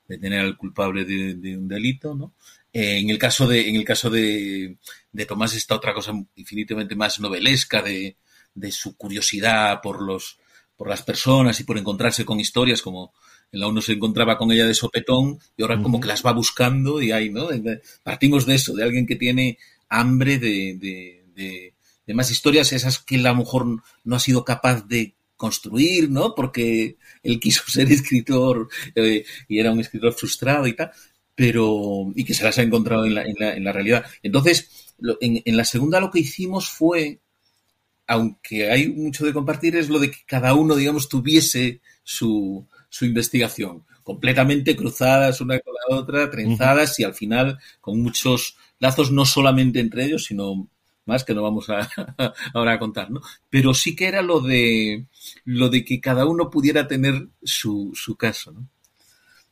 detener 0.08 0.40
al 0.40 0.56
culpable 0.56 1.04
de, 1.04 1.56
un 1.58 1.68
delito, 1.68 2.14
¿no? 2.14 2.32
Eh, 2.72 2.98
en 2.98 3.10
el 3.10 3.18
caso 3.18 3.46
de, 3.46 3.68
en 3.68 3.76
el 3.76 3.84
caso 3.84 4.08
de, 4.08 4.78
de 5.12 5.26
Tomás 5.26 5.54
está 5.54 5.74
otra 5.74 5.92
cosa 5.92 6.12
infinitamente 6.36 6.96
más 6.96 7.20
novelesca 7.20 7.82
de, 7.82 8.16
de 8.54 8.72
su 8.72 8.96
curiosidad 8.96 9.80
por 9.82 10.02
los, 10.02 10.38
por 10.76 10.88
las 10.88 11.02
personas 11.02 11.60
y 11.60 11.64
por 11.64 11.76
encontrarse 11.76 12.24
con 12.24 12.40
historias 12.40 12.82
como 12.82 13.12
en 13.50 13.60
la 13.60 13.68
uno 13.68 13.80
se 13.80 13.92
encontraba 13.92 14.36
con 14.36 14.52
ella 14.52 14.66
de 14.66 14.74
sopetón 14.74 15.38
y 15.56 15.62
ahora 15.62 15.82
como 15.82 16.00
que 16.00 16.08
las 16.08 16.24
va 16.24 16.32
buscando 16.32 17.00
y 17.00 17.12
ahí, 17.12 17.30
¿no? 17.30 17.48
Partimos 18.02 18.46
de 18.46 18.54
eso, 18.54 18.74
de 18.74 18.84
alguien 18.84 19.06
que 19.06 19.16
tiene 19.16 19.58
hambre 19.88 20.38
de, 20.38 20.76
de, 20.78 21.74
de, 22.06 22.14
más 22.14 22.30
historias, 22.30 22.72
esas 22.72 22.98
que 22.98 23.16
a 23.16 23.20
lo 23.20 23.36
mejor 23.36 23.82
no 24.04 24.16
ha 24.16 24.20
sido 24.20 24.44
capaz 24.44 24.86
de 24.86 25.14
construir, 25.36 26.10
¿no? 26.10 26.34
Porque 26.34 26.96
él 27.22 27.40
quiso 27.40 27.62
ser 27.68 27.90
escritor 27.90 28.68
eh, 28.94 29.24
y 29.48 29.58
era 29.58 29.72
un 29.72 29.80
escritor 29.80 30.12
frustrado 30.12 30.66
y 30.66 30.74
tal, 30.74 30.90
pero 31.34 32.12
y 32.14 32.24
que 32.24 32.34
se 32.34 32.44
las 32.44 32.58
ha 32.58 32.62
encontrado 32.62 33.06
en 33.06 33.14
la, 33.14 33.24
en 33.24 33.36
la, 33.38 33.54
en 33.54 33.64
la 33.64 33.72
realidad. 33.72 34.04
Entonces, 34.22 34.92
en, 35.20 35.42
en, 35.44 35.56
la 35.56 35.64
segunda 35.64 36.00
lo 36.00 36.10
que 36.10 36.20
hicimos 36.20 36.68
fue, 36.68 37.20
aunque 38.06 38.70
hay 38.70 38.88
mucho 38.88 39.24
de 39.24 39.32
compartir, 39.32 39.76
es 39.76 39.88
lo 39.88 40.00
de 40.00 40.10
que 40.10 40.18
cada 40.26 40.54
uno, 40.54 40.76
digamos, 40.76 41.08
tuviese 41.08 41.80
su, 42.08 42.66
su 42.88 43.04
investigación, 43.04 43.84
completamente 44.02 44.74
cruzadas 44.74 45.42
una 45.42 45.60
con 45.60 45.74
la 45.74 45.96
otra, 45.96 46.30
trenzadas 46.30 46.98
y 46.98 47.04
al 47.04 47.12
final 47.12 47.58
con 47.82 48.00
muchos 48.00 48.56
lazos 48.78 49.12
no 49.12 49.26
solamente 49.26 49.78
entre 49.78 50.06
ellos, 50.06 50.24
sino 50.24 50.68
más 51.04 51.22
que 51.22 51.34
no 51.34 51.42
vamos 51.42 51.68
a, 51.68 51.86
ahora 52.54 52.72
a 52.72 52.78
contar, 52.78 53.10
¿no? 53.10 53.20
Pero 53.50 53.74
sí 53.74 53.94
que 53.94 54.06
era 54.06 54.22
lo 54.22 54.40
de 54.40 55.04
lo 55.44 55.68
de 55.68 55.84
que 55.84 56.00
cada 56.00 56.24
uno 56.24 56.48
pudiera 56.48 56.88
tener 56.88 57.28
su, 57.42 57.92
su 57.94 58.16
caso, 58.16 58.52
¿no? 58.52 58.66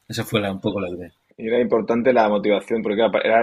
Esa 0.09 0.25
fue 0.25 0.41
la, 0.41 0.51
un 0.51 0.61
poco 0.61 0.81
la 0.81 0.89
idea. 0.89 1.13
Y 1.37 1.49
era 1.49 1.61
importante 1.61 2.11
la 2.15 2.27
motivación, 2.31 2.81
porque 2.83 3.03
era, 3.03 3.43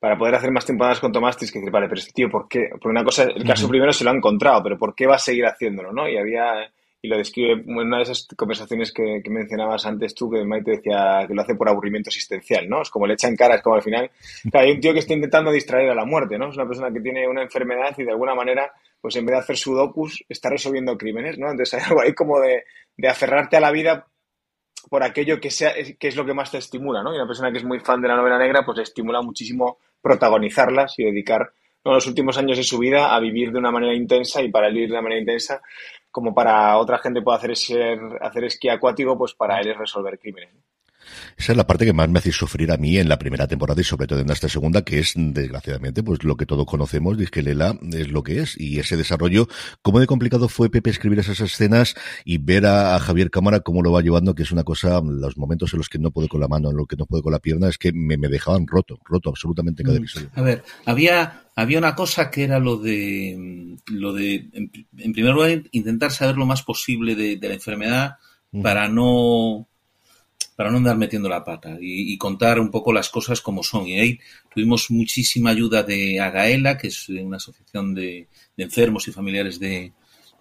para 0.00 0.18
poder 0.18 0.34
hacer 0.34 0.50
más 0.50 0.66
temporadas 0.66 0.98
con 0.98 1.12
Tomás 1.12 1.36
tienes 1.36 1.52
que 1.52 1.60
decir, 1.60 1.70
vale, 1.70 1.86
pero 1.86 2.00
este 2.00 2.12
tío, 2.12 2.28
¿por 2.28 2.48
qué? 2.48 2.70
Porque 2.72 2.88
una 2.88 3.04
cosa, 3.04 3.22
el 3.22 3.44
caso 3.44 3.68
primero 3.68 3.92
se 3.92 4.02
lo 4.02 4.10
ha 4.10 4.16
encontrado, 4.16 4.64
pero 4.64 4.76
¿por 4.76 4.96
qué 4.96 5.06
va 5.06 5.14
a 5.14 5.20
seguir 5.20 5.46
haciéndolo, 5.46 5.92
no? 5.92 6.08
Y 6.08 6.16
había 6.16 6.72
y 7.02 7.08
lo 7.08 7.16
describe 7.16 7.52
en 7.52 7.76
una 7.76 7.96
de 7.98 8.02
esas 8.02 8.26
conversaciones 8.36 8.92
que, 8.92 9.22
mencionabas 9.30 9.86
antes 9.86 10.14
tú, 10.14 10.30
que 10.30 10.44
Maite 10.44 10.72
decía 10.72 11.24
que 11.26 11.34
lo 11.34 11.42
hace 11.42 11.54
por 11.54 11.68
aburrimiento 11.68 12.10
existencial, 12.10 12.68
¿no? 12.68 12.82
Es 12.82 12.90
como 12.90 13.06
le 13.06 13.14
echa 13.14 13.28
en 13.28 13.36
cara, 13.36 13.54
es 13.54 13.62
como 13.62 13.76
al 13.76 13.82
final, 13.82 14.10
hay 14.52 14.72
un 14.72 14.80
tío 14.80 14.92
que 14.92 14.98
está 14.98 15.14
intentando 15.14 15.50
distraer 15.50 15.90
a 15.90 15.94
la 15.94 16.04
muerte, 16.04 16.38
¿no? 16.38 16.50
Es 16.50 16.56
una 16.56 16.66
persona 16.66 16.92
que 16.92 17.00
tiene 17.00 17.26
una 17.26 17.42
enfermedad 17.42 17.94
y 17.96 18.04
de 18.04 18.10
alguna 18.10 18.34
manera, 18.34 18.70
pues 19.00 19.16
en 19.16 19.24
vez 19.24 19.34
de 19.34 19.40
hacer 19.40 19.56
su 19.56 19.74
docus, 19.74 20.24
está 20.28 20.50
resolviendo 20.50 20.98
crímenes, 20.98 21.38
¿no? 21.38 21.50
Entonces 21.50 21.74
hay 21.74 21.80
algo 21.88 22.02
ahí 22.02 22.12
como 22.12 22.38
de, 22.38 22.64
de 22.96 23.08
aferrarte 23.08 23.56
a 23.56 23.60
la 23.60 23.70
vida 23.70 24.06
por 24.88 25.02
aquello 25.02 25.40
que, 25.40 25.50
sea, 25.50 25.72
que 25.98 26.08
es 26.08 26.16
lo 26.16 26.24
que 26.24 26.34
más 26.34 26.50
te 26.50 26.58
estimula, 26.58 27.02
¿no? 27.02 27.12
Y 27.12 27.16
una 27.16 27.26
persona 27.26 27.50
que 27.50 27.58
es 27.58 27.64
muy 27.64 27.80
fan 27.80 28.00
de 28.00 28.08
la 28.08 28.16
novela 28.16 28.38
negra, 28.38 28.64
pues 28.64 28.76
le 28.76 28.82
estimula 28.82 29.22
muchísimo 29.22 29.78
protagonizarlas 30.02 30.98
y 30.98 31.04
dedicar 31.04 31.52
los 31.84 32.06
últimos 32.06 32.36
años 32.38 32.58
de 32.58 32.64
su 32.64 32.78
vida 32.78 33.14
a 33.14 33.20
vivir 33.20 33.52
de 33.52 33.58
una 33.58 33.70
manera 33.70 33.94
intensa 33.94 34.42
y 34.42 34.50
para 34.50 34.68
él 34.68 34.74
vivir 34.74 34.88
de 34.88 34.94
una 34.94 35.02
manera 35.02 35.20
intensa 35.20 35.62
como 36.10 36.34
para 36.34 36.76
otra 36.76 36.98
gente 36.98 37.22
puede 37.22 37.38
hacer, 37.38 37.56
ser, 37.56 37.98
hacer 38.20 38.44
esquí 38.44 38.68
acuático, 38.68 39.16
pues 39.16 39.34
para 39.34 39.60
él 39.60 39.68
es 39.68 39.78
resolver 39.78 40.18
crímenes. 40.18 40.50
Esa 41.36 41.52
es 41.52 41.56
la 41.56 41.66
parte 41.66 41.84
que 41.84 41.92
más 41.92 42.08
me 42.08 42.18
hace 42.18 42.32
sufrir 42.32 42.70
a 42.70 42.76
mí 42.76 42.98
en 42.98 43.08
la 43.08 43.18
primera 43.18 43.46
temporada 43.46 43.80
y 43.80 43.84
sobre 43.84 44.06
todo 44.06 44.20
en 44.20 44.30
esta 44.30 44.48
segunda, 44.48 44.82
que 44.82 44.98
es, 44.98 45.14
desgraciadamente, 45.16 46.02
pues 46.02 46.22
lo 46.24 46.36
que 46.36 46.46
todos 46.46 46.66
conocemos, 46.66 47.16
de 47.16 47.26
que 47.26 47.42
Lela 47.42 47.78
es 47.92 48.08
lo 48.10 48.22
que 48.22 48.40
es. 48.40 48.58
Y 48.60 48.78
ese 48.78 48.96
desarrollo, 48.96 49.48
cómo 49.82 50.00
de 50.00 50.06
complicado 50.06 50.48
fue 50.48 50.70
Pepe 50.70 50.90
escribir 50.90 51.18
esas 51.18 51.40
escenas 51.40 51.94
y 52.24 52.38
ver 52.38 52.66
a, 52.66 52.98
Javier 52.98 53.30
Cámara 53.30 53.60
cómo 53.60 53.82
lo 53.82 53.92
va 53.92 54.02
llevando, 54.02 54.34
que 54.34 54.42
es 54.42 54.52
una 54.52 54.64
cosa, 54.64 55.00
los 55.02 55.36
momentos 55.36 55.72
en 55.72 55.78
los 55.78 55.88
que 55.88 55.98
no 55.98 56.10
puede 56.10 56.28
con 56.28 56.40
la 56.40 56.48
mano, 56.48 56.70
en 56.70 56.76
los 56.76 56.86
que 56.86 56.96
no 56.96 57.06
puede 57.06 57.22
con 57.22 57.32
la 57.32 57.38
pierna, 57.38 57.68
es 57.68 57.78
que 57.78 57.92
me, 57.92 58.16
dejaban 58.16 58.66
roto, 58.66 58.98
roto 59.04 59.30
absolutamente 59.30 59.82
cada 59.82 59.98
mm. 59.98 60.02
episodio. 60.02 60.30
A 60.34 60.42
ver, 60.42 60.62
había, 60.84 61.44
había 61.60 61.78
una 61.78 61.94
cosa 61.94 62.30
que 62.30 62.44
era 62.44 62.58
lo 62.58 62.76
de, 62.76 63.76
lo 63.86 64.12
de, 64.12 64.48
en, 64.52 65.12
primer 65.12 65.34
lugar, 65.34 65.62
intentar 65.72 66.10
saber 66.10 66.36
lo 66.36 66.46
más 66.46 66.62
posible 66.62 67.14
de, 67.14 67.38
la 67.48 67.54
enfermedad 67.54 68.16
mm. 68.52 68.62
para 68.62 68.88
no 68.88 69.66
para 70.56 70.70
no 70.70 70.76
andar 70.76 70.98
metiendo 70.98 71.28
la 71.28 71.42
pata 71.42 71.78
y, 71.80 72.18
contar 72.18 72.60
un 72.60 72.70
poco 72.70 72.92
las 72.92 73.08
cosas 73.08 73.40
como 73.40 73.62
son. 73.62 73.86
Y 73.86 73.98
ahí 73.98 74.20
tuvimos 74.54 74.90
muchísima 74.90 75.50
ayuda 75.50 75.82
de 75.82 76.20
Agaela, 76.20 76.76
que 76.76 76.88
es 76.88 77.08
una 77.08 77.38
asociación 77.38 77.94
de, 77.94 78.28
enfermos 78.58 79.08
y 79.08 79.12
familiares 79.12 79.58
de, 79.58 79.92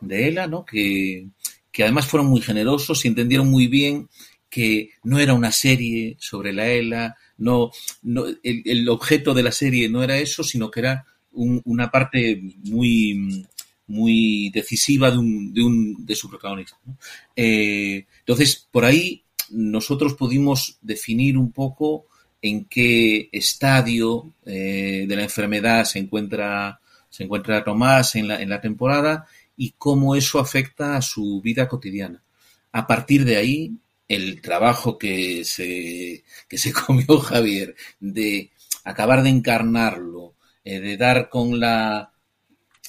de 0.02 0.28
ELA, 0.28 0.48
¿no? 0.48 0.66
que, 0.66 1.28
que 1.72 1.84
además 1.84 2.06
fueron 2.06 2.28
muy 2.28 2.42
generosos 2.42 3.06
y 3.06 3.08
entendieron 3.08 3.50
muy 3.50 3.68
bien 3.68 4.10
que 4.50 4.91
no 5.03 5.20
era 5.20 5.34
una 5.34 5.51
serie 5.51 6.18
sobre 6.20 6.53
la 6.53 6.68
ELA, 6.68 7.15
no, 7.38 7.72
no 8.01 8.25
el, 8.44 8.89
objeto 8.89 9.34
de 9.34 9.44
la 9.44 9.51
serie 9.51 9.89
no 9.89 10.03
era 10.03 10.18
eso, 10.18 10.44
sino 10.44 10.72
que 10.72 10.79
era 10.82 11.06
un, 11.32 11.62
una 11.65 11.91
parte 11.91 12.41
muy, 12.63 13.46
muy 13.88 14.50
decisiva 14.50 15.12
de, 15.12 15.18
un, 15.18 15.53
de, 15.53 15.63
un, 15.63 16.06
de 16.06 16.15
su 16.15 16.29
protagonista. 16.29 16.77
Eh, 17.36 18.06
entonces, 18.20 18.68
por 18.72 18.86
ahí 18.86 19.24
nosotros 19.51 20.13
pudimos 20.15 20.77
definir 20.82 21.38
un 21.38 21.51
poco 21.51 22.08
en 22.41 22.65
qué 22.65 23.29
estadio 23.32 24.34
eh, 24.46 25.06
de 25.08 25.15
la 25.15 25.24
enfermedad 25.24 25.84
se 25.86 26.00
encuentra, 26.00 26.79
se 27.10 27.24
encuentra 27.24 27.63
Tomás 27.63 28.15
en 28.15 28.27
la, 28.27 28.41
en 28.41 28.50
la 28.50 28.62
temporada 28.62 29.27
y 29.58 29.74
cómo 29.77 30.15
eso 30.15 30.39
afecta 30.39 30.96
a 30.96 31.01
su 31.01 31.41
vida 31.41 31.68
cotidiana. 31.68 32.24
A 32.72 32.88
partir 32.88 33.25
de 33.25 33.38
ahí, 33.38 33.74
el 34.10 34.42
trabajo 34.42 34.98
que 34.98 35.46
se, 35.46 36.25
que 36.50 36.58
se 36.58 36.74
comió 36.86 37.20
Javier 37.20 37.75
de 38.00 38.50
acabar 38.84 39.24
de 39.24 39.30
encarnarlo, 39.30 40.34
eh, 40.66 40.80
de 40.80 40.98
dar 40.98 41.30
con 41.30 41.60
la 41.60 42.12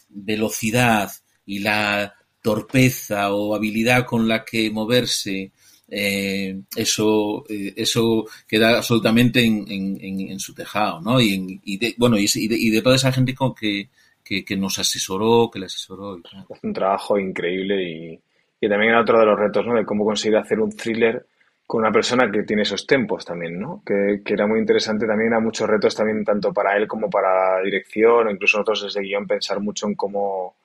velocidad 0.08 1.12
y 1.46 1.60
la 1.60 2.14
torpeza 2.42 3.32
o 3.32 3.54
habilidad 3.54 4.06
con 4.06 4.26
la 4.26 4.44
que 4.44 4.70
moverse 4.70 5.52
eh, 5.92 6.62
eso, 6.76 7.44
eh, 7.48 7.74
eso 7.76 8.24
queda 8.48 8.76
absolutamente 8.78 9.44
en, 9.44 9.66
en, 9.68 10.20
en, 10.30 10.38
su 10.38 10.54
tejado, 10.54 11.00
¿no? 11.00 11.20
Y, 11.20 11.60
y 11.64 11.78
de, 11.78 11.94
bueno, 11.98 12.16
y, 12.16 12.26
de, 12.26 12.56
y 12.56 12.70
de 12.70 12.80
toda 12.80 12.94
esa 12.94 13.12
gente 13.12 13.34
con 13.34 13.54
que, 13.54 13.90
que, 14.22 14.56
nos 14.56 14.78
asesoró, 14.78 15.50
que 15.50 15.58
le 15.58 15.66
asesoró. 15.66 16.16
Y 16.16 16.22
tal. 16.22 16.46
un 16.62 16.72
trabajo 16.72 17.18
increíble 17.18 17.82
y, 17.82 18.20
y 18.60 18.68
también 18.68 18.92
era 18.92 19.00
otro 19.00 19.18
de 19.18 19.26
los 19.26 19.38
retos, 19.38 19.66
¿no? 19.66 19.74
De 19.74 19.84
cómo 19.84 20.04
conseguir 20.04 20.36
hacer 20.36 20.60
un 20.60 20.76
thriller 20.76 21.24
con 21.66 21.80
una 21.82 21.92
persona 21.92 22.30
que 22.30 22.42
tiene 22.42 22.62
esos 22.62 22.86
tempos 22.86 23.24
también, 23.24 23.58
¿no? 23.58 23.82
Que, 23.86 24.22
que, 24.24 24.34
era 24.34 24.46
muy 24.46 24.58
interesante. 24.58 25.06
También 25.06 25.28
era 25.28 25.40
muchos 25.40 25.68
retos 25.68 25.94
también 25.94 26.24
tanto 26.24 26.52
para 26.52 26.76
él 26.76 26.86
como 26.88 27.08
para 27.08 27.56
la 27.56 27.62
dirección 27.62 28.26
o 28.26 28.30
incluso 28.30 28.58
nosotros 28.58 28.82
desde 28.82 29.02
guion 29.02 29.26
pensar 29.26 29.60
mucho 29.60 29.86
en 29.86 29.94
cómo 29.94 30.56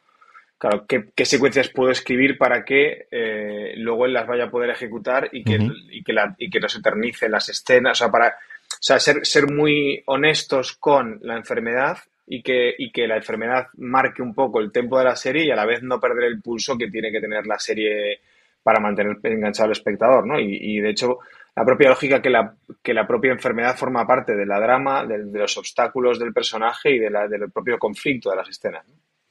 claro, 0.57 0.85
qué, 0.87 1.25
secuencias 1.25 1.69
puedo 1.69 1.91
escribir 1.91 2.37
para 2.37 2.63
que 2.63 3.07
eh, 3.11 3.73
luego 3.77 4.05
él 4.05 4.13
las 4.13 4.27
vaya 4.27 4.45
a 4.45 4.49
poder 4.49 4.69
ejecutar 4.69 5.29
y 5.31 5.43
que, 5.43 5.59
y 5.91 6.03
que, 6.03 6.13
la, 6.13 6.35
y 6.37 6.49
que 6.49 6.59
nos 6.59 6.75
eternice 6.75 7.29
las 7.29 7.49
escenas, 7.49 7.99
o 7.99 8.03
sea, 8.03 8.11
para 8.11 8.29
o 8.29 8.77
sea, 8.79 8.99
ser, 8.99 9.25
ser 9.25 9.51
muy 9.51 10.01
honestos 10.05 10.73
con 10.73 11.19
la 11.21 11.37
enfermedad 11.37 11.97
y 12.27 12.41
que, 12.41 12.73
y 12.77 12.91
que 12.91 13.07
la 13.07 13.17
enfermedad 13.17 13.67
marque 13.77 14.21
un 14.21 14.33
poco 14.33 14.59
el 14.59 14.71
tempo 14.71 14.97
de 14.97 15.05
la 15.05 15.15
serie 15.15 15.45
y 15.45 15.51
a 15.51 15.55
la 15.55 15.65
vez 15.65 15.83
no 15.83 15.99
perder 15.99 16.25
el 16.25 16.41
pulso 16.41 16.77
que 16.77 16.89
tiene 16.89 17.11
que 17.11 17.21
tener 17.21 17.45
la 17.45 17.59
serie 17.59 18.19
para 18.63 18.79
mantener 18.79 19.17
enganchado 19.23 19.67
al 19.67 19.73
espectador, 19.73 20.25
¿no? 20.25 20.39
Y, 20.39 20.57
y 20.59 20.79
de 20.79 20.89
hecho, 20.89 21.19
la 21.55 21.63
propia 21.63 21.89
lógica 21.89 22.21
que 22.21 22.29
la, 22.29 22.55
que 22.83 22.93
la 22.93 23.07
propia 23.07 23.31
enfermedad 23.31 23.77
forma 23.77 24.05
parte 24.05 24.35
de 24.35 24.45
la 24.45 24.59
drama, 24.59 25.05
de, 25.05 25.39
los 25.39 25.57
obstáculos 25.57 26.19
del 26.19 26.33
personaje 26.33 26.95
y 26.95 26.99
de 26.99 27.09
la, 27.09 27.27
del 27.27 27.49
propio 27.49 27.79
conflicto 27.79 28.29
de 28.29 28.35
las 28.35 28.49
escenas. 28.49 28.85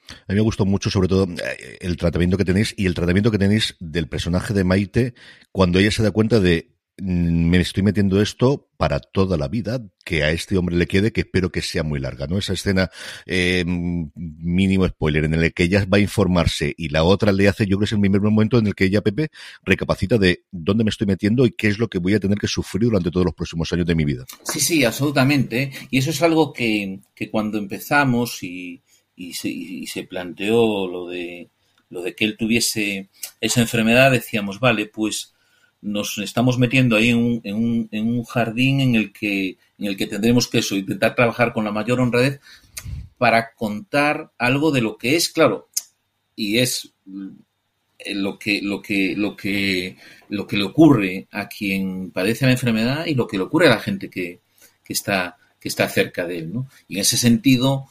A 0.08 0.32
mí 0.32 0.34
me 0.34 0.40
gustó 0.40 0.64
mucho, 0.64 0.90
sobre 0.90 1.08
todo, 1.08 1.24
eh, 1.24 1.78
el 1.80 1.96
tratamiento 1.96 2.36
que 2.36 2.44
tenéis 2.44 2.74
y 2.76 2.86
el 2.86 2.94
tratamiento 2.94 3.30
que 3.30 3.38
tenéis 3.38 3.76
del 3.78 4.08
personaje 4.08 4.54
de 4.54 4.64
Maite 4.64 5.14
cuando 5.52 5.78
ella 5.78 5.90
se 5.90 6.02
da 6.02 6.10
cuenta 6.12 6.40
de 6.40 6.70
mm, 6.98 7.50
me 7.50 7.60
estoy 7.60 7.82
metiendo 7.82 8.20
esto 8.20 8.68
para 8.85 9.00
toda 9.00 9.38
la 9.38 9.49
vida, 9.49 9.81
que 10.05 10.25
a 10.25 10.31
este 10.31 10.59
hombre 10.59 10.76
le 10.76 10.87
quede, 10.87 11.11
que 11.11 11.23
espero 11.23 11.50
que 11.50 11.62
sea 11.62 11.83
muy 11.83 12.00
larga, 12.00 12.26
¿no? 12.26 12.37
Esa 12.37 12.53
escena, 12.53 12.91
eh, 13.25 13.64
mínimo 13.64 14.87
spoiler, 14.87 15.25
en 15.25 15.33
el 15.33 15.55
que 15.55 15.62
ella 15.62 15.87
va 15.91 15.97
a 15.97 16.00
informarse 16.03 16.75
y 16.76 16.91
la 16.91 17.03
otra 17.03 17.33
le 17.33 17.49
hace, 17.49 17.64
yo 17.64 17.79
creo 17.79 17.79
que 17.79 17.85
es 17.87 17.93
el 17.93 18.00
primer 18.00 18.21
momento 18.21 18.59
en 18.59 18.67
el 18.67 18.75
que 18.75 18.85
ella, 18.85 19.00
Pepe, 19.00 19.31
recapacita 19.62 20.19
de 20.19 20.45
dónde 20.50 20.85
me 20.85 20.91
estoy 20.91 21.07
metiendo 21.07 21.47
y 21.47 21.53
qué 21.53 21.69
es 21.69 21.79
lo 21.79 21.88
que 21.88 21.97
voy 21.99 22.12
a 22.12 22.21
tener 22.21 22.37
que 22.37 22.47
sufrir 22.47 22.91
durante 22.91 23.11
todos 23.11 23.25
los 23.25 23.35
próximos 23.35 23.73
años 23.73 23.87
de 23.87 23.95
mi 23.95 24.05
vida. 24.05 24.26
Sí, 24.43 24.61
sí, 24.61 24.85
absolutamente. 24.85 25.71
Y 25.91 25.97
eso 25.97 26.11
es 26.11 26.21
algo 26.21 26.53
que, 26.53 27.00
que 27.14 27.31
cuando 27.31 27.57
empezamos 27.57 28.43
y, 28.43 28.83
y, 29.17 29.33
se, 29.33 29.49
y 29.49 29.87
se 29.87 30.03
planteó 30.03 30.87
lo 30.87 31.09
de, 31.09 31.49
lo 31.88 32.03
de 32.03 32.14
que 32.14 32.26
él 32.26 32.37
tuviese 32.37 33.09
esa 33.41 33.62
enfermedad, 33.62 34.11
decíamos, 34.11 34.61
vale, 34.61 34.85
pues 34.85 35.34
nos 35.85 36.19
estamos 36.19 36.59
metiendo 36.59 36.97
ahí 36.97 37.11
en 37.11 37.19
un, 37.19 37.41
en 37.45 37.55
un, 37.55 37.88
en 37.93 38.09
un 38.09 38.25
jardín 38.25 38.81
en 38.81 38.95
el 38.95 39.12
que 39.12 39.59
en 39.79 39.87
el 39.87 39.97
que 39.97 40.07
tendremos 40.07 40.49
que 40.49 40.59
eso, 40.59 40.76
intentar 40.76 41.14
trabajar 41.14 41.53
con 41.53 41.64
la 41.64 41.73
mayor 41.73 42.00
honradez 42.00 42.41
para 43.19 43.55
contar 43.55 44.33
algo 44.38 44.71
de 44.71 44.81
lo 44.81 44.97
que 44.97 45.17
es, 45.17 45.29
claro, 45.29 45.69
y 46.37 46.59
es 46.59 46.93
lo 48.14 48.38
que, 48.38 48.61
lo 48.62 48.83
que, 48.83 49.14
lo 49.17 49.37
que, 49.37 49.97
lo 50.29 50.47
que 50.47 50.57
le 50.57 50.64
ocurre 50.64 51.29
a 51.31 51.49
quien 51.49 52.11
padece 52.11 52.47
la 52.47 52.53
enfermedad 52.53 53.07
y 53.07 53.14
lo 53.14 53.26
que 53.26 53.37
le 53.37 53.45
ocurre 53.45 53.67
a 53.67 53.71
la 53.71 53.81
gente 53.81 54.11
que, 54.11 54.41
que 54.85 54.93
está, 54.93 55.37
que 55.61 55.69
está 55.69 55.88
cerca 55.88 56.26
de 56.26 56.38
él, 56.38 56.53
¿no? 56.53 56.69
Y 56.88 56.97
en 56.97 57.00
ese 57.00 57.17
sentido, 57.17 57.87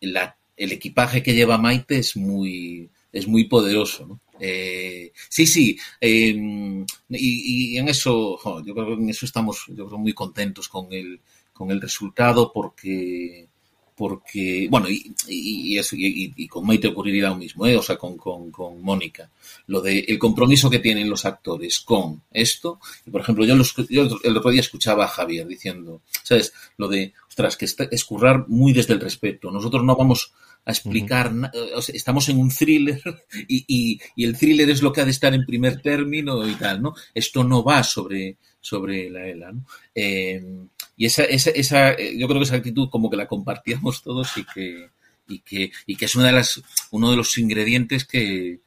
la, 0.00 0.36
el 0.56 0.72
equipaje 0.72 1.22
que 1.22 1.34
lleva 1.34 1.58
Maite 1.58 1.98
es 1.98 2.16
muy, 2.16 2.90
es 3.12 3.26
muy 3.26 3.44
poderoso, 3.44 4.06
¿no? 4.06 4.20
Eh, 4.44 5.12
sí, 5.28 5.46
sí, 5.46 5.78
eh, 6.00 6.34
y, 7.10 7.74
y, 7.74 7.78
en 7.78 7.88
eso, 7.88 8.36
yo 8.64 8.74
creo 8.74 8.86
que 8.88 8.92
en 8.94 9.08
eso 9.08 9.24
estamos, 9.24 9.66
yo 9.68 9.86
creo, 9.86 9.98
muy 9.98 10.14
contentos 10.14 10.68
con 10.68 10.92
el, 10.92 11.20
con 11.52 11.70
el 11.70 11.80
resultado 11.80 12.50
porque, 12.52 13.46
porque, 13.94 14.66
bueno, 14.68 14.88
y, 14.90 15.14
y, 15.28 15.78
eso, 15.78 15.94
y, 15.94 16.34
y, 16.34 16.48
con 16.48 16.66
Maite 16.66 16.88
ocurriría 16.88 17.28
lo 17.28 17.36
mismo, 17.36 17.68
¿eh? 17.68 17.76
o 17.76 17.82
sea, 17.82 17.96
con, 17.96 18.16
con, 18.16 18.50
con 18.50 18.82
Mónica, 18.82 19.30
lo 19.68 19.80
de 19.80 20.00
el 20.00 20.18
compromiso 20.18 20.68
que 20.68 20.80
tienen 20.80 21.08
los 21.08 21.24
actores 21.24 21.78
con 21.78 22.22
esto, 22.32 22.80
y 23.06 23.10
por 23.10 23.20
ejemplo, 23.20 23.44
yo, 23.44 23.54
los, 23.54 23.76
yo 23.88 24.08
el 24.24 24.36
otro 24.36 24.50
día 24.50 24.60
escuchaba 24.60 25.04
a 25.04 25.08
Javier 25.08 25.46
diciendo, 25.46 26.02
¿sabes? 26.24 26.52
Lo 26.78 26.88
de, 26.88 27.12
ostras, 27.28 27.56
que 27.56 27.66
es 27.66 28.04
currar 28.04 28.48
muy 28.48 28.72
desde 28.72 28.94
el 28.94 29.00
respeto, 29.00 29.52
nosotros 29.52 29.84
no 29.84 29.94
vamos 29.94 30.32
a 30.64 30.70
explicar, 30.70 31.32
uh 31.32 31.80
estamos 31.92 32.28
en 32.28 32.38
un 32.38 32.50
thriller 32.50 33.02
y, 33.48 33.98
y, 34.16 34.24
el 34.24 34.36
thriller 34.36 34.70
es 34.70 34.82
lo 34.82 34.92
que 34.92 35.00
ha 35.00 35.04
de 35.04 35.10
estar 35.10 35.34
en 35.34 35.44
primer 35.44 35.80
término 35.82 36.46
y 36.46 36.54
tal, 36.54 36.82
¿no? 36.82 36.94
Esto 37.14 37.42
no 37.42 37.64
va 37.64 37.82
sobre, 37.82 38.36
sobre 38.60 39.10
la 39.10 39.26
ELA, 39.26 39.52
¿no? 39.52 39.66
Eh, 39.94 40.42
y 40.96 41.06
esa, 41.06 41.24
esa, 41.24 41.50
esa, 41.50 41.96
yo 41.96 42.28
creo 42.28 42.38
que 42.38 42.44
esa 42.44 42.56
actitud 42.56 42.88
como 42.90 43.10
que 43.10 43.16
la 43.16 43.26
compartíamos 43.26 44.02
todos 44.02 44.36
y 44.36 44.44
que, 44.44 44.90
y 45.28 45.40
que, 45.40 45.72
y 45.86 45.96
que 45.96 46.04
es 46.04 46.14
una 46.14 46.26
de 46.26 46.32
las, 46.32 46.62
uno 46.90 47.10
de 47.10 47.16
los 47.16 47.36
ingredientes 47.38 48.04
que, 48.04 48.60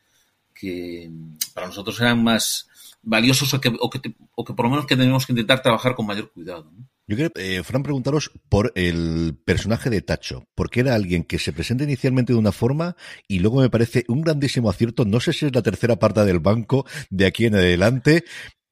que 0.53 1.09
para 1.53 1.67
nosotros 1.67 1.99
eran 2.01 2.23
más 2.23 2.67
valiosos 3.01 3.53
o 3.53 3.61
que, 3.61 3.71
o 3.79 3.89
que, 3.89 4.01
o 4.33 4.43
que 4.43 4.53
por 4.53 4.65
lo 4.65 4.71
menos 4.71 4.85
que 4.85 4.97
tenemos 4.97 5.25
que 5.25 5.31
intentar 5.31 5.61
trabajar 5.61 5.95
con 5.95 6.07
mayor 6.07 6.31
cuidado, 6.31 6.69
¿no? 6.75 6.85
Yo 7.07 7.15
quiero, 7.15 7.31
eh, 7.35 7.61
Fran, 7.63 7.83
preguntaros 7.83 8.31
por 8.49 8.71
el 8.73 9.37
personaje 9.45 9.91
de 9.91 10.01
Tacho, 10.01 10.47
porque 10.55 10.79
era 10.79 10.95
alguien 10.95 11.23
que 11.23 11.37
se 11.37 11.53
presenta 11.53 11.83
inicialmente 11.83 12.33
de 12.33 12.39
una 12.39 12.51
forma 12.51 12.95
y 13.27 13.39
luego 13.39 13.61
me 13.61 13.69
parece 13.69 14.05
un 14.07 14.21
grandísimo 14.21 14.71
acierto. 14.71 15.05
No 15.05 15.19
sé 15.19 15.31
si 15.31 15.45
es 15.45 15.53
la 15.53 15.61
tercera 15.61 15.97
parte 15.97 16.25
del 16.25 16.39
banco 16.39 16.85
de 17.11 17.27
aquí 17.27 17.45
en 17.45 17.55
adelante, 17.55 18.23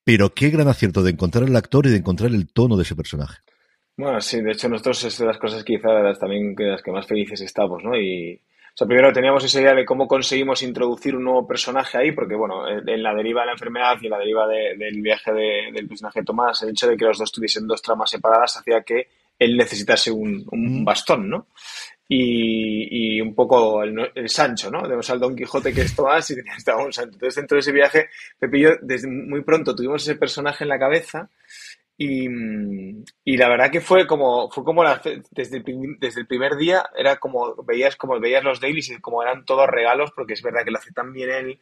pero 0.04 0.34
qué 0.34 0.50
gran 0.50 0.68
acierto 0.68 1.04
de 1.04 1.12
encontrar 1.12 1.44
el 1.44 1.56
actor 1.56 1.86
y 1.86 1.92
de 1.92 1.98
encontrar 1.98 2.32
el 2.32 2.52
tono 2.52 2.76
de 2.76 2.84
ese 2.84 2.96
personaje. 2.96 3.38
Bueno, 3.96 4.20
sí, 4.20 4.42
de 4.42 4.52
hecho 4.52 4.68
nosotros 4.68 5.04
es 5.04 5.20
de 5.20 5.28
las 5.28 5.38
cosas 5.38 5.64
quizá 5.64 5.92
de 5.92 6.02
las 6.02 6.18
también 6.18 6.56
de 6.56 6.70
las 6.70 6.82
que 6.82 6.92
más 6.92 7.06
felices 7.06 7.40
estamos, 7.42 7.84
¿no? 7.84 7.96
Y, 7.96 8.42
o 8.74 8.76
sea, 8.76 8.88
primero 8.88 9.14
teníamos 9.14 9.44
esa 9.44 9.62
idea 9.62 9.76
de 9.76 9.86
cómo 9.86 10.08
conseguimos 10.08 10.64
introducir 10.64 11.16
un 11.16 11.26
nuevo 11.26 11.48
personaje 11.48 12.00
ahí, 12.00 12.12
porque, 12.12 12.34
bueno, 12.34 12.68
en 12.68 13.04
la 13.04 13.14
deriva 13.14 13.42
de 13.42 13.46
la 13.48 13.52
enfermedad 13.52 13.98
y 14.02 14.06
en 14.08 14.12
la 14.12 14.18
deriva 14.18 14.48
de, 14.48 14.76
del 14.76 15.00
viaje 15.00 15.32
de, 15.32 15.72
del 15.72 15.88
personaje 15.88 16.22
de 16.22 16.26
Tomás, 16.26 16.64
el 16.64 16.70
hecho 16.70 16.88
de 16.88 16.98
que 16.98 17.06
los 17.06 17.20
dos 17.20 17.32
tuviesen 17.32 17.68
dos 17.68 17.84
tramas 17.84 18.10
separadas 18.10 18.58
hacía 18.58 18.82
que 18.82 19.10
él 19.38 19.56
necesitase 19.56 20.10
un, 20.10 20.44
un 20.50 20.84
bastón, 20.84 21.30
¿no? 21.30 21.48
Y, 22.08 23.18
y, 23.18 23.22
un 23.22 23.36
poco 23.36 23.84
el, 23.84 24.12
el, 24.16 24.30
Sancho, 24.30 24.72
¿no? 24.72 24.82
Tenemos 24.82 25.08
al 25.12 25.20
Don 25.20 25.36
Quijote 25.36 25.72
que 25.72 25.82
es 25.82 25.96
Tomás 25.96 26.32
y 26.32 26.36
estaba 26.58 26.84
un 26.84 26.92
Sancho. 26.92 27.14
Entonces, 27.14 27.36
dentro 27.36 27.56
de 27.56 27.60
ese 27.60 27.72
viaje, 27.72 28.10
yo, 28.42 28.72
desde 28.82 29.08
muy 29.08 29.42
pronto 29.42 29.76
tuvimos 29.76 30.02
ese 30.02 30.16
personaje 30.16 30.64
en 30.64 30.70
la 30.70 30.80
cabeza 30.80 31.30
y, 31.98 32.28
y, 33.24 33.38
la 33.38 33.50
verdad 33.50 33.72
que 33.72 33.82
fue 33.82 34.08
como, 34.08 34.50
fue 34.50 34.64
como 34.64 34.84
la, 34.84 35.02
desde, 35.32 35.58
el, 35.58 35.98
desde 36.00 36.22
el 36.22 36.28
primer 36.28 36.56
día, 36.58 36.84
era 36.98 37.18
como, 37.18 37.56
veías 37.64 37.96
como 37.96 38.20
veías 38.20 38.44
los 38.44 38.60
dailies 38.60 38.90
y 38.90 39.00
como 39.00 39.22
eran 39.22 39.46
todos 39.46 39.68
regalos, 39.68 40.12
porque 40.16 40.34
es 40.34 40.42
verdad 40.42 40.64
que 40.66 40.72
lo 40.72 40.80
hace 40.80 40.92
tan 40.92 41.14
bien 41.14 41.30
él 41.30 41.60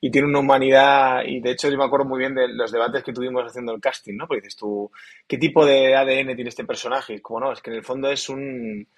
y 0.00 0.10
tiene 0.10 0.28
una 0.28 0.38
humanidad, 0.38 1.24
y 1.26 1.40
de 1.40 1.50
hecho 1.50 1.68
yo 1.70 1.76
me 1.76 1.84
acuerdo 1.84 2.06
muy 2.06 2.18
bien 2.18 2.34
de 2.34 2.48
los 2.48 2.72
debates 2.72 3.02
que 3.02 3.12
tuvimos 3.12 3.44
haciendo 3.44 3.74
el 3.74 3.80
casting, 3.80 4.16
¿no? 4.16 4.26
Porque 4.26 4.40
dices 4.40 4.56
tú, 4.56 4.90
¿qué 5.26 5.36
tipo 5.36 5.66
de 5.66 5.94
ADN 5.94 6.34
tiene 6.34 6.48
este 6.48 6.64
personaje? 6.64 7.14
Y 7.14 7.20
como 7.20 7.40
no, 7.40 7.52
es 7.52 7.60
que 7.60 7.70
en 7.70 7.76
el 7.76 7.84
fondo 7.84 8.10
es 8.10 8.28
un, 8.30 8.88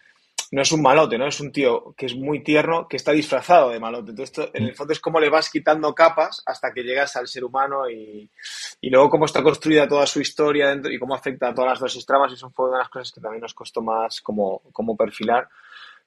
no 0.53 0.61
es 0.61 0.71
un 0.71 0.83
malote, 0.83 1.17
¿no? 1.17 1.27
Es 1.27 1.41
un 1.41 1.51
tío 1.51 1.95
que 1.97 2.05
es 2.05 2.15
muy 2.15 2.45
tierno, 2.45 2.87
que 2.87 2.99
está 2.99 3.12
disfrazado 3.12 3.71
de 3.71 3.81
malote. 3.81 4.11
Entonces, 4.11 4.38
esto, 4.38 4.51
en 4.53 4.65
el 4.65 4.75
fondo 4.75 4.93
es 4.93 5.01
como 5.01 5.19
le 5.19 5.31
vas 5.31 5.49
quitando 5.49 5.95
capas 5.95 6.43
hasta 6.45 6.75
que 6.75 6.83
llegas 6.83 7.17
al 7.17 7.27
ser 7.27 7.43
humano 7.43 7.88
y, 7.88 8.29
y 8.83 8.91
luego 8.91 9.09
cómo 9.09 9.25
está 9.25 9.43
construida 9.43 9.88
toda 9.88 10.07
su 10.07 10.21
historia 10.21 10.69
dentro 10.69 10.93
y 10.93 10.99
cómo 10.99 11.15
afecta 11.15 11.49
a 11.49 11.55
todas 11.55 11.81
las 11.81 11.95
dos 11.95 12.05
tramas. 12.05 12.33
Y 12.33 12.35
eso 12.35 12.51
fue 12.51 12.69
una 12.69 12.77
de 12.77 12.83
las 12.83 12.91
cosas 12.91 13.11
que 13.12 13.23
también 13.23 13.41
nos 13.41 13.55
costó 13.55 13.81
más 13.81 14.21
como, 14.21 14.61
como 14.73 14.95
perfilar. 14.95 15.49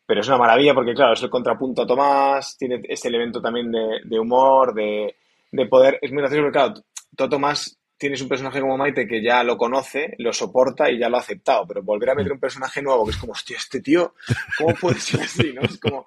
Pero 0.06 0.22
es 0.22 0.28
una 0.28 0.38
maravilla 0.38 0.76
porque, 0.76 0.94
claro, 0.94 1.14
es 1.14 1.24
el 1.24 1.32
contrapunto 1.32 1.82
a 1.82 1.88
Tomás, 1.88 2.56
tiene 2.56 2.84
ese 2.88 3.08
elemento 3.08 3.42
también 3.42 3.72
de, 3.72 4.02
de 4.04 4.20
humor, 4.20 4.76
de, 4.76 5.16
de, 5.52 5.66
poder. 5.66 5.98
Es 6.04 6.12
muy 6.12 6.22
gracioso 6.22 6.44
porque, 6.44 6.60
claro, 6.60 6.74
todo 7.16 7.30
Tomás 7.30 7.76
tienes 7.98 8.22
un 8.22 8.28
personaje 8.28 8.60
como 8.60 8.78
Maite 8.78 9.08
que 9.08 9.22
ya 9.22 9.44
lo 9.44 9.58
conoce, 9.58 10.16
lo 10.18 10.34
soporta 10.34 10.90
y 10.90 11.00
ya 11.00 11.10
lo 11.10 11.18
ha 11.18 11.22
aceptado, 11.22 11.66
pero 11.66 11.82
volver 11.82 12.10
a 12.10 12.16
meter 12.16 12.34
un 12.34 12.40
personaje 12.40 12.82
nuevo 12.82 13.06
que 13.06 13.12
es 13.12 13.18
como, 13.18 13.34
hostia, 13.34 13.58
este 13.58 13.82
tío, 13.82 14.16
¿cómo 14.58 14.76
puede 14.76 15.00
ser 15.00 15.22
así? 15.22 15.54
¿no? 15.54 15.62
Es 15.62 15.80
como, 15.80 16.06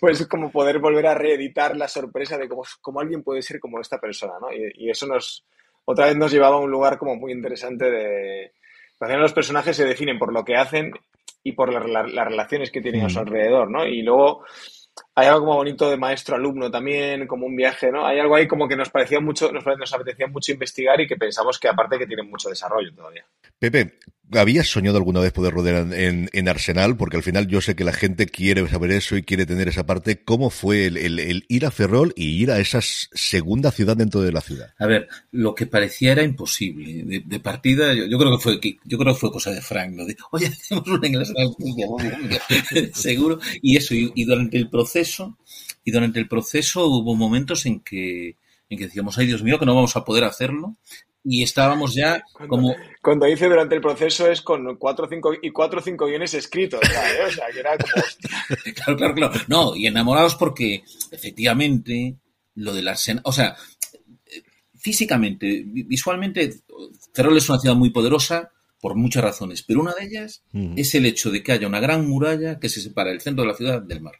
pues 0.00 0.20
es 0.20 0.26
como 0.26 0.50
poder 0.50 0.78
volver 0.78 1.06
a 1.06 1.14
reeditar 1.14 1.76
la 1.76 1.88
sorpresa 1.88 2.38
de 2.38 2.48
cómo, 2.48 2.62
cómo 2.80 3.00
alguien 3.00 3.22
puede 3.22 3.42
ser 3.42 3.60
como 3.60 3.80
esta 3.80 3.98
persona, 3.98 4.34
¿no? 4.40 4.52
Y, 4.52 4.72
y, 4.76 4.90
eso 4.90 5.06
nos, 5.06 5.44
otra 5.84 6.06
vez 6.06 6.16
nos 6.16 6.32
llevaba 6.32 6.56
a 6.56 6.60
un 6.60 6.70
lugar 6.70 6.98
como 6.98 7.16
muy 7.16 7.32
interesante 7.32 7.90
de, 7.90 8.52
los 8.98 9.32
personajes 9.34 9.76
se 9.76 9.84
definen 9.84 10.18
por 10.18 10.32
lo 10.32 10.44
que 10.44 10.56
hacen 10.56 10.92
y 11.42 11.52
por 11.52 11.72
la, 11.72 11.80
la, 11.80 12.06
las 12.06 12.26
relaciones 12.26 12.70
que 12.70 12.80
tienen 12.80 13.04
a 13.04 13.10
su 13.10 13.18
alrededor, 13.18 13.70
¿no? 13.70 13.86
Y 13.86 14.02
luego 14.02 14.44
hay 15.14 15.28
algo 15.28 15.40
como 15.40 15.56
bonito 15.56 15.90
de 15.90 15.96
maestro-alumno 15.96 16.70
también, 16.70 17.26
como 17.26 17.46
un 17.46 17.56
viaje, 17.56 17.90
¿no? 17.90 18.06
Hay 18.06 18.18
algo 18.18 18.36
ahí 18.36 18.46
como 18.46 18.68
que 18.68 18.76
nos 18.76 18.90
parecía 18.90 19.20
mucho, 19.20 19.50
nos, 19.52 19.64
nos 19.64 19.92
apetecía 19.92 20.26
mucho 20.26 20.52
investigar 20.52 21.00
y 21.00 21.06
que 21.06 21.16
pensamos 21.16 21.58
que 21.58 21.68
aparte 21.68 21.98
que 21.98 22.06
tiene 22.06 22.22
mucho 22.22 22.48
desarrollo 22.48 22.94
todavía. 22.94 23.24
Pepe, 23.58 23.98
¿habías 24.32 24.68
soñado 24.68 24.96
alguna 24.96 25.20
vez 25.20 25.32
poder 25.32 25.54
rodear 25.54 25.92
en, 25.92 26.28
en, 26.32 26.48
Arsenal? 26.48 26.96
Porque 26.96 27.16
al 27.16 27.22
final 27.22 27.46
yo 27.46 27.60
sé 27.60 27.74
que 27.74 27.84
la 27.84 27.92
gente 27.92 28.26
quiere 28.26 28.66
saber 28.68 28.90
eso 28.90 29.16
y 29.16 29.22
quiere 29.22 29.46
tener 29.46 29.68
esa 29.68 29.86
parte. 29.86 30.22
¿Cómo 30.22 30.50
fue 30.50 30.86
el, 30.86 31.44
ir 31.48 31.66
a 31.66 31.70
Ferrol 31.70 32.12
y 32.16 32.42
ir 32.42 32.50
a 32.50 32.58
esa 32.58 32.80
segunda 32.82 33.70
ciudad 33.70 33.96
dentro 33.96 34.20
de 34.20 34.32
la 34.32 34.40
ciudad? 34.40 34.74
A 34.78 34.86
ver, 34.86 35.08
lo 35.30 35.54
que 35.54 35.66
parecía 35.66 36.12
era 36.12 36.22
imposible. 36.22 37.22
De, 37.24 37.40
partida, 37.40 37.94
yo, 37.94 38.18
creo 38.18 38.36
que 38.36 38.42
fue 38.42 38.60
yo 38.84 38.98
creo 38.98 39.14
que 39.14 39.20
fue 39.20 39.32
cosa 39.32 39.50
de 39.50 39.60
Frank, 39.60 39.92
¿no? 39.92 40.04
Oye, 40.32 40.46
hacemos 40.46 40.86
un 40.88 41.04
en 41.04 41.16
Arsenal. 41.16 41.54
Seguro. 42.94 43.38
Y 43.62 43.76
eso, 43.76 43.94
y, 43.94 44.12
y 44.14 44.24
durante 44.24 44.56
el 44.56 44.68
proceso, 44.68 45.38
y 45.84 45.90
durante 45.90 46.18
el 46.18 46.28
proceso 46.28 46.86
hubo 46.86 47.14
momentos 47.14 47.66
en 47.66 47.80
que, 47.80 48.36
en 48.68 48.78
que 48.78 48.86
decíamos, 48.86 49.16
ay 49.18 49.26
Dios 49.26 49.42
mío, 49.42 49.58
que 49.58 49.66
no 49.66 49.74
vamos 49.74 49.96
a 49.96 50.04
poder 50.04 50.24
hacerlo, 50.24 50.76
y 51.28 51.42
estábamos 51.42 51.92
ya 51.94 52.22
cuando, 52.32 52.48
como... 52.48 52.76
Cuando 53.02 53.26
dice 53.26 53.48
durante 53.48 53.74
el 53.74 53.80
proceso 53.80 54.30
es 54.30 54.42
con 54.42 54.76
cuatro 54.76 55.06
o 55.06 55.08
cinco, 55.08 55.32
y 55.40 55.50
cuatro 55.50 55.80
o 55.80 55.82
cinco 55.82 56.06
guiones 56.06 56.32
escritos, 56.34 56.80
¿eh? 56.82 57.26
o 57.26 57.30
sea, 57.32 57.46
que 57.52 57.60
era 57.60 57.76
como... 57.76 58.74
claro, 58.74 58.96
claro, 58.96 59.14
claro. 59.14 59.32
No, 59.48 59.74
y 59.74 59.88
enamorados 59.88 60.36
porque 60.36 60.84
efectivamente 61.10 62.16
lo 62.54 62.72
del 62.72 62.86
Arsenal, 62.86 63.22
o 63.24 63.32
sea, 63.32 63.56
físicamente, 64.76 65.64
visualmente, 65.66 66.60
Ferrol 67.12 67.36
es 67.36 67.48
una 67.48 67.58
ciudad 67.58 67.74
muy 67.74 67.90
poderosa 67.90 68.52
por 68.80 68.94
muchas 68.94 69.24
razones, 69.24 69.64
pero 69.64 69.80
una 69.80 69.94
de 69.94 70.04
ellas 70.04 70.44
mm. 70.52 70.74
es 70.76 70.94
el 70.94 71.06
hecho 71.06 71.32
de 71.32 71.42
que 71.42 71.50
haya 71.50 71.66
una 71.66 71.80
gran 71.80 72.08
muralla 72.08 72.60
que 72.60 72.68
se 72.68 72.80
separa 72.80 73.10
el 73.10 73.20
centro 73.20 73.42
de 73.42 73.50
la 73.50 73.56
ciudad 73.56 73.82
del 73.82 74.00
mar. 74.00 74.14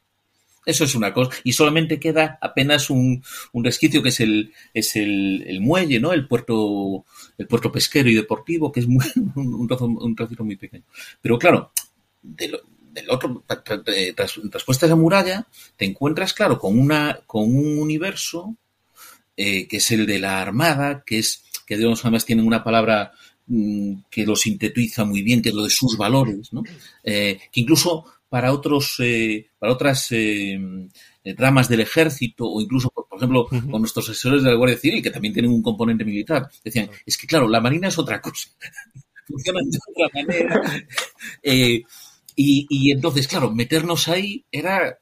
Eso 0.66 0.82
es 0.82 0.96
una 0.96 1.14
cosa. 1.14 1.30
Y 1.44 1.52
solamente 1.52 2.00
queda 2.00 2.38
apenas 2.42 2.90
un, 2.90 3.22
un 3.52 3.64
resquicio 3.64 4.02
que 4.02 4.08
es 4.08 4.18
el, 4.18 4.52
es 4.74 4.96
el, 4.96 5.44
el, 5.46 5.60
muelle, 5.60 6.00
¿no? 6.00 6.12
El 6.12 6.26
puerto, 6.26 7.06
el 7.38 7.46
puerto 7.46 7.70
pesquero 7.70 8.10
y 8.10 8.14
deportivo, 8.14 8.72
que 8.72 8.80
es 8.80 8.88
muy, 8.88 9.04
un, 9.36 9.68
trozo, 9.68 9.86
un 9.86 10.16
trocito 10.16 10.44
muy 10.44 10.56
pequeño. 10.56 10.82
Pero 11.22 11.38
claro, 11.38 11.70
del 12.20 12.60
otro, 13.08 13.44
tras, 14.14 14.40
tras 14.50 14.64
puesta 14.64 14.86
esa 14.86 14.96
muralla, 14.96 15.46
te 15.76 15.84
encuentras, 15.84 16.32
claro, 16.32 16.58
con 16.58 16.78
una, 16.78 17.20
con 17.26 17.44
un 17.44 17.78
universo, 17.78 18.56
eh, 19.36 19.68
que 19.68 19.76
es 19.76 19.90
el 19.92 20.06
de 20.06 20.18
la 20.18 20.40
armada, 20.40 21.04
que 21.06 21.18
es, 21.18 21.44
que 21.64 21.76
digamos, 21.76 22.04
además 22.04 22.24
tienen 22.24 22.46
una 22.46 22.64
palabra 22.64 23.12
mm, 23.46 23.98
que 24.10 24.26
lo 24.26 24.34
sintetiza 24.34 25.04
muy 25.04 25.22
bien, 25.22 25.42
que 25.42 25.50
es 25.50 25.54
lo 25.54 25.62
de 25.62 25.70
sus 25.70 25.96
valores, 25.96 26.52
¿no? 26.52 26.62
Eh, 27.04 27.38
que 27.52 27.60
incluso 27.60 28.06
para 28.28 28.52
otros, 28.52 28.96
eh, 29.00 29.50
para 29.58 29.72
otras 29.72 30.08
eh, 30.10 30.58
ramas 31.36 31.68
del 31.68 31.80
ejército 31.80 32.46
o 32.46 32.60
incluso, 32.60 32.90
por, 32.90 33.06
ejemplo, 33.16 33.46
con 33.46 33.80
nuestros 33.80 34.08
asesores 34.08 34.42
de 34.42 34.50
la 34.50 34.56
Guardia 34.56 34.78
Civil, 34.78 35.02
que 35.02 35.10
también 35.10 35.34
tienen 35.34 35.52
un 35.52 35.62
componente 35.62 36.04
militar, 36.04 36.48
decían, 36.64 36.90
es 37.04 37.16
que 37.16 37.26
claro, 37.26 37.48
la 37.48 37.60
Marina 37.60 37.88
es 37.88 37.98
otra 37.98 38.20
cosa, 38.20 38.50
funciona 39.26 39.60
de 39.64 39.78
otra 39.88 40.22
manera. 40.22 40.86
y, 41.42 41.86
y 42.36 42.90
entonces, 42.90 43.28
claro, 43.28 43.52
meternos 43.52 44.08
ahí 44.08 44.44
era 44.50 44.98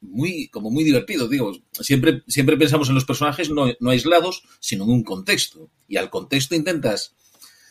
muy, 0.00 0.48
como 0.48 0.70
muy 0.70 0.84
divertido. 0.84 1.28
Digo, 1.28 1.52
siempre, 1.72 2.22
siempre 2.26 2.56
pensamos 2.56 2.88
en 2.88 2.94
los 2.94 3.04
personajes 3.04 3.50
no, 3.50 3.66
no, 3.80 3.90
aislados, 3.90 4.42
sino 4.60 4.84
en 4.84 4.90
un 4.90 5.02
contexto. 5.02 5.70
Y 5.88 5.96
al 5.96 6.10
contexto 6.10 6.54
intentas 6.54 7.14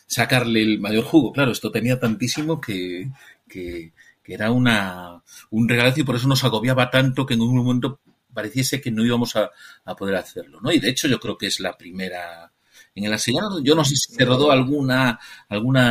sacarle 0.06 0.62
el 0.62 0.78
mayor 0.78 1.04
jugo. 1.04 1.32
Claro, 1.32 1.52
esto 1.52 1.70
tenía 1.70 1.98
tantísimo 1.98 2.60
que, 2.60 3.10
que, 3.48 3.92
que 4.26 4.34
era 4.34 4.50
una, 4.50 5.22
un 5.50 5.68
regalazo 5.68 6.00
y 6.00 6.02
por 6.02 6.16
eso 6.16 6.26
nos 6.26 6.42
agobiaba 6.42 6.90
tanto 6.90 7.24
que 7.24 7.34
en 7.34 7.42
un 7.42 7.56
momento 7.56 8.00
pareciese 8.34 8.80
que 8.80 8.90
no 8.90 9.04
íbamos 9.04 9.36
a, 9.36 9.52
poder 9.96 10.16
hacerlo, 10.16 10.60
¿no? 10.60 10.72
Y 10.72 10.80
de 10.80 10.90
hecho 10.90 11.06
yo 11.06 11.20
creo 11.20 11.38
que 11.38 11.46
es 11.46 11.60
la 11.60 11.78
primera, 11.78 12.52
en 12.96 13.04
el 13.04 13.12
asesinato, 13.12 13.62
yo 13.62 13.76
no 13.76 13.84
sé 13.84 13.94
si 13.94 14.12
se 14.14 14.24
rodó 14.24 14.50
alguna, 14.50 15.20
alguna 15.48 15.90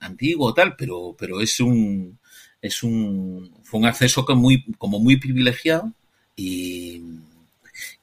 antigua 0.00 0.48
o 0.48 0.54
tal, 0.54 0.74
pero, 0.74 1.14
pero 1.18 1.42
es 1.42 1.60
un, 1.60 2.18
es 2.62 2.82
un, 2.82 3.54
fue 3.62 3.80
un 3.80 3.86
acceso 3.86 4.24
muy, 4.34 4.64
como 4.78 4.98
muy 4.98 5.18
privilegiado 5.18 5.92
y, 6.34 7.02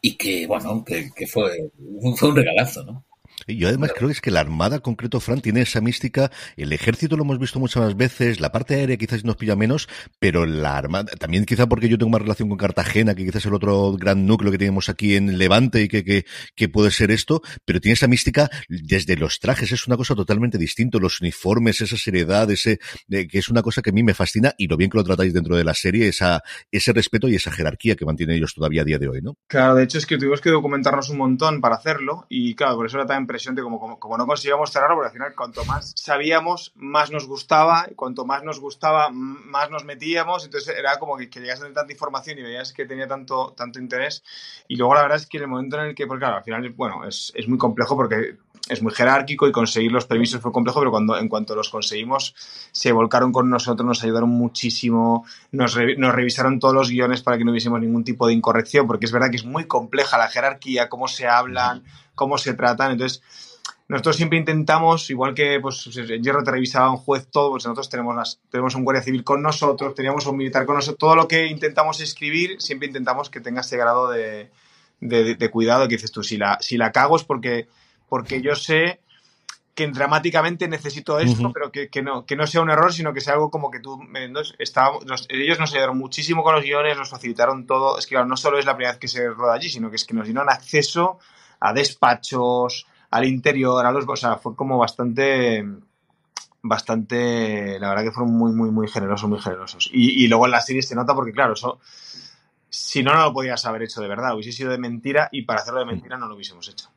y 0.02 0.16
que, 0.16 0.46
bueno, 0.46 0.86
que, 0.86 1.10
que 1.16 1.26
fue, 1.26 1.72
fue 2.16 2.30
un 2.30 2.36
regalazo, 2.36 2.84
¿no? 2.84 3.04
Yo 3.48 3.68
además 3.68 3.92
creo 3.96 4.08
que 4.08 4.14
es 4.14 4.22
que 4.22 4.32
la 4.32 4.40
Armada, 4.40 4.80
concreto, 4.80 5.20
Fran, 5.20 5.42
tiene 5.42 5.62
esa 5.62 5.82
mística. 5.82 6.32
El 6.56 6.74
ejército 6.74 7.18
lo 7.18 7.24
hemos 7.24 7.40
visto 7.40 7.60
muchas 7.60 7.96
veces, 7.96 8.40
la 8.40 8.52
parte 8.52 8.76
aérea 8.76 8.98
quizás 8.98 9.24
nos 9.24 9.36
pilla 9.36 9.56
menos, 9.56 9.88
pero 10.20 10.46
la 10.46 10.78
Armada, 10.78 11.12
también 11.20 11.46
quizá 11.46 11.68
porque 11.68 11.90
yo 11.90 11.98
tengo 11.98 12.12
más 12.12 12.22
relación 12.22 12.50
con 12.50 12.58
Cartagena, 12.58 13.16
que 13.16 13.26
quizás 13.26 13.44
es 13.44 13.46
el 13.48 13.54
otro 13.54 13.94
gran 13.94 14.26
núcleo 14.26 14.52
que 14.52 14.58
tenemos 14.58 14.90
aquí 14.90 15.16
en 15.16 15.38
Levante 15.38 15.82
y 15.82 15.88
que, 15.88 16.26
que, 16.56 16.70
puede 16.70 16.92
ser 16.92 17.12
esto, 17.12 17.42
pero 17.66 17.80
tiene 17.80 17.94
esa 17.94 18.08
mística 18.08 18.50
desde 18.70 19.16
los 19.18 19.40
trajes, 19.40 19.72
es 19.72 19.86
una 19.86 19.98
cosa 19.98 20.16
totalmente 20.16 20.58
distinta, 20.58 20.98
los 20.98 21.22
uniformes, 21.22 21.82
esa 21.82 21.98
seriedad, 21.98 22.50
ese, 22.50 22.80
que 23.10 23.38
es 23.38 23.50
una 23.50 23.62
cosa 23.62 23.82
que 23.82 23.90
a 23.90 23.94
mí 23.94 24.02
me 24.02 24.14
fascina 24.14 24.54
y 24.58 24.68
lo 24.68 24.78
bien 24.78 24.90
que 24.90 24.98
lo 24.98 25.04
tratáis 25.04 25.34
dentro 25.34 25.56
de 25.56 25.64
la 25.64 25.74
serie, 25.74 26.08
esa, 26.08 26.42
ese 26.72 26.94
respeto 26.94 27.28
y 27.28 27.36
esa 27.36 27.52
jerarquía 27.52 27.96
que 27.96 28.06
mantienen 28.06 28.38
ellos 28.38 28.54
todavía 28.54 28.82
a 28.82 28.86
día 28.86 28.98
de 28.98 29.08
hoy, 29.08 29.22
¿no? 29.22 29.36
Claro, 29.48 29.76
de 29.76 29.84
hecho 29.84 29.98
es 29.98 30.06
que 30.06 30.18
tuvimos 30.18 30.42
que 30.42 30.50
documentarnos 30.50 31.10
un 31.10 31.18
montón 31.18 31.62
para 31.62 31.76
hacerlo 31.76 32.26
y 32.30 32.56
claro, 32.56 32.78
por 32.78 32.86
eso 32.86 32.98
era 32.98 33.06
tan 33.06 33.23
impresionante 33.24 33.62
como, 33.62 33.80
como, 33.80 34.00
como 34.00 34.18
no 34.18 34.28
conseguíamos 34.28 34.72
cerrarlo, 34.72 34.96
porque 34.96 35.08
al 35.08 35.14
final 35.14 35.36
cuanto 35.36 35.66
más 35.66 35.94
sabíamos, 35.96 36.74
más 36.76 37.12
nos 37.12 37.28
gustaba, 37.28 37.88
y 37.90 37.96
cuanto 37.96 38.26
más 38.26 38.44
nos 38.44 38.60
gustaba, 38.60 39.10
más 39.12 39.70
nos 39.70 39.84
metíamos, 39.84 40.46
entonces 40.46 40.76
era 40.78 41.00
como 41.00 41.18
que, 41.18 41.30
que 41.30 41.40
llegas 41.40 41.60
a 41.60 41.64
tener 41.64 41.76
tanta 41.76 41.94
información 41.94 42.38
y 42.40 42.44
veías 42.44 42.74
que 42.74 42.86
tenía 42.86 43.08
tanto, 43.08 43.54
tanto 43.58 43.80
interés. 43.80 44.24
Y 44.68 44.76
luego 44.76 44.94
la 44.96 45.02
verdad 45.02 45.18
es 45.18 45.26
que 45.26 45.38
en 45.38 45.44
el 45.44 45.50
momento 45.50 45.78
en 45.78 45.88
el 45.88 45.96
que, 45.96 46.06
porque 46.08 46.22
claro, 46.22 46.38
al 46.38 46.44
final, 46.44 46.70
bueno, 46.72 47.06
es, 47.08 47.32
es 47.36 47.48
muy 47.48 47.58
complejo 47.58 47.96
porque 47.96 48.38
es 48.70 48.82
muy 48.82 48.94
jerárquico 48.94 49.48
y 49.48 49.52
conseguir 49.52 49.92
los 49.92 50.06
permisos 50.06 50.42
fue 50.42 50.54
complejo, 50.54 50.80
pero 50.80 50.92
cuando 50.92 51.18
en 51.18 51.28
cuanto 51.28 51.56
los 51.56 51.70
conseguimos 51.70 52.34
se 52.72 52.92
volcaron 52.94 53.34
con 53.34 53.50
nosotros, 53.50 53.86
nos 53.86 54.04
ayudaron 54.04 54.30
muchísimo, 54.30 55.26
nos, 55.52 55.74
re, 55.74 55.98
nos, 55.98 56.16
revisaron 56.16 56.60
todos 56.60 56.74
los 56.74 56.90
guiones 56.90 57.22
para 57.22 57.38
que 57.38 57.44
no 57.44 57.52
hubiésemos 57.52 57.82
ningún 57.82 58.06
tipo 58.06 58.26
de 58.28 58.34
incorrección, 58.34 58.88
porque 58.88 59.06
es 59.06 59.12
verdad 59.12 59.30
que 59.30 59.36
es 59.36 59.46
muy 59.46 59.66
compleja 59.66 60.18
la 60.18 60.30
jerarquía, 60.30 60.88
cómo 60.88 61.10
se 61.10 61.28
hablan, 61.28 61.84
cómo 62.16 62.38
se 62.38 62.54
tratan, 62.54 62.94
entonces 62.94 63.22
nosotros 63.90 64.16
siempre 64.16 64.40
intentamos, 64.40 65.10
igual 65.10 65.34
que 65.34 65.60
pues, 65.62 65.86
en 65.98 66.24
Hierro 66.24 66.44
te 66.44 66.52
revisaba 66.52 66.90
un 66.90 66.98
juez 66.98 67.28
todo, 67.30 67.52
pues 67.52 67.66
nosotros 67.66 67.90
tenemos, 67.90 68.16
las, 68.16 68.40
tenemos 68.50 68.76
un 68.76 68.86
guardia 68.86 69.04
civil 69.04 69.26
con 69.26 69.42
nosotros, 69.42 69.94
teníamos 69.94 70.26
un 70.26 70.38
militar 70.38 70.66
con 70.66 70.78
nosotros, 70.78 70.98
todo 71.00 71.16
lo 71.18 71.28
que 71.28 71.48
intentamos 71.48 72.00
escribir, 72.00 72.62
siempre 72.62 72.88
intentamos 72.88 73.30
que 73.30 73.42
tenga 73.42 73.60
ese 73.60 73.76
grado 73.76 74.10
de, 74.10 74.50
de, 75.02 75.36
de 75.36 75.52
cuidado 75.52 75.90
que 75.90 75.96
dices 75.96 76.14
tú, 76.14 76.24
si 76.24 76.38
la, 76.38 76.58
si 76.62 76.78
la 76.78 76.94
cago 76.94 77.18
es 77.18 77.26
porque 77.26 77.68
porque 78.14 78.44
yo 78.44 78.54
sé 78.54 79.00
que 79.74 79.88
dramáticamente 79.88 80.68
necesito 80.68 81.18
esto, 81.18 81.42
uh 81.42 81.46
-huh. 81.48 81.52
pero 81.52 81.72
que, 81.72 81.90
que, 81.90 82.04
no, 82.04 82.28
que 82.28 82.36
no 82.36 82.46
sea 82.46 82.62
un 82.62 82.70
error, 82.70 82.94
sino 82.94 83.12
que 83.12 83.22
sea 83.22 83.34
algo 83.34 83.50
como 83.50 83.72
que 83.72 83.80
tú... 83.80 84.00
Entonces, 84.14 84.54
estábamos, 84.60 85.04
nos, 85.08 85.26
ellos 85.30 85.58
nos 85.58 85.74
ayudaron 85.74 85.98
muchísimo 85.98 86.44
con 86.44 86.54
los 86.54 86.64
guiones, 86.64 86.96
nos 86.96 87.10
facilitaron 87.10 87.66
todo. 87.66 87.98
Es 87.98 88.06
que 88.06 88.14
claro, 88.14 88.28
no 88.28 88.38
solo 88.38 88.60
es 88.60 88.66
la 88.66 88.76
primera 88.76 88.92
vez 88.92 89.00
que 89.00 89.08
se 89.08 89.28
roda 89.32 89.56
allí, 89.56 89.68
sino 89.68 89.90
que 89.90 89.96
es 89.96 90.06
que 90.06 90.14
nos 90.14 90.26
dieron 90.28 90.48
acceso 90.48 91.18
a 91.60 91.74
despachos, 91.74 92.86
al 93.10 93.26
interior, 93.26 93.84
a 93.84 93.92
los... 93.92 94.06
O 94.08 94.16
sea, 94.16 94.38
fue 94.38 94.56
como 94.56 94.78
bastante... 94.78 95.66
Bastante... 96.62 97.80
La 97.80 97.90
verdad 97.90 98.04
que 98.04 98.12
fueron 98.12 98.32
muy, 98.32 98.52
muy, 98.52 98.70
muy 98.70 98.88
generosos, 98.88 99.28
muy 99.28 99.42
generosos. 99.42 99.90
Y, 99.92 100.24
y 100.24 100.28
luego 100.28 100.46
en 100.46 100.52
la 100.52 100.62
serie 100.62 100.84
se 100.84 100.94
nota 100.94 101.16
porque, 101.16 101.32
claro, 101.32 101.54
eso... 101.54 101.80
Si 102.70 103.02
no, 103.02 103.16
no 103.16 103.24
lo 103.24 103.34
podías 103.34 103.66
haber 103.66 103.82
hecho 103.82 104.02
de 104.02 104.08
verdad. 104.08 104.36
Hubiese 104.36 104.52
sido 104.52 104.70
de 104.70 104.78
mentira 104.78 105.30
y 105.32 105.42
para 105.42 105.62
hacerlo 105.62 105.80
de 105.80 105.88
mentira 105.88 106.16
no 106.16 106.28
lo 106.28 106.36
hubiésemos 106.36 106.70
hecho 106.70 106.90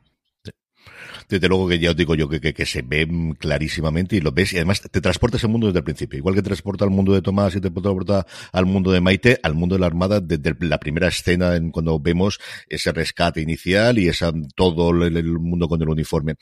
desde 1.29 1.47
luego 1.47 1.67
que 1.67 1.79
ya 1.79 1.91
os 1.91 1.95
digo 1.95 2.15
yo 2.15 2.29
que, 2.29 2.65
se 2.65 2.81
ve 2.81 3.07
clarísimamente 3.39 4.15
y 4.15 4.21
lo 4.21 4.31
ves 4.31 4.53
y 4.53 4.57
además 4.57 4.81
te 4.81 5.01
transporta 5.01 5.37
ese 5.37 5.47
mundo 5.47 5.67
desde 5.67 5.79
el 5.79 5.83
principio. 5.83 6.17
Igual 6.17 6.35
que 6.35 6.41
transporta 6.41 6.85
al 6.85 6.91
mundo 6.91 7.13
de 7.13 7.21
Tomás 7.21 7.55
y 7.55 7.61
te 7.61 7.69
transporta 7.69 8.25
al 8.51 8.65
mundo 8.65 8.91
de 8.91 9.01
Maite, 9.01 9.39
al 9.43 9.53
mundo 9.53 9.75
de 9.75 9.79
la 9.79 9.87
Armada 9.87 10.19
desde 10.19 10.55
la 10.61 10.79
primera 10.79 11.07
escena 11.07 11.55
en 11.55 11.71
cuando 11.71 11.99
vemos 11.99 12.39
ese 12.69 12.91
rescate 12.91 13.41
inicial 13.41 13.99
y 13.99 14.07
esa, 14.07 14.31
todo 14.55 14.91
el, 14.91 15.17
el 15.17 15.39
mundo 15.39 15.67
con 15.67 15.81
el 15.81 15.89
uniforme. 15.89 16.35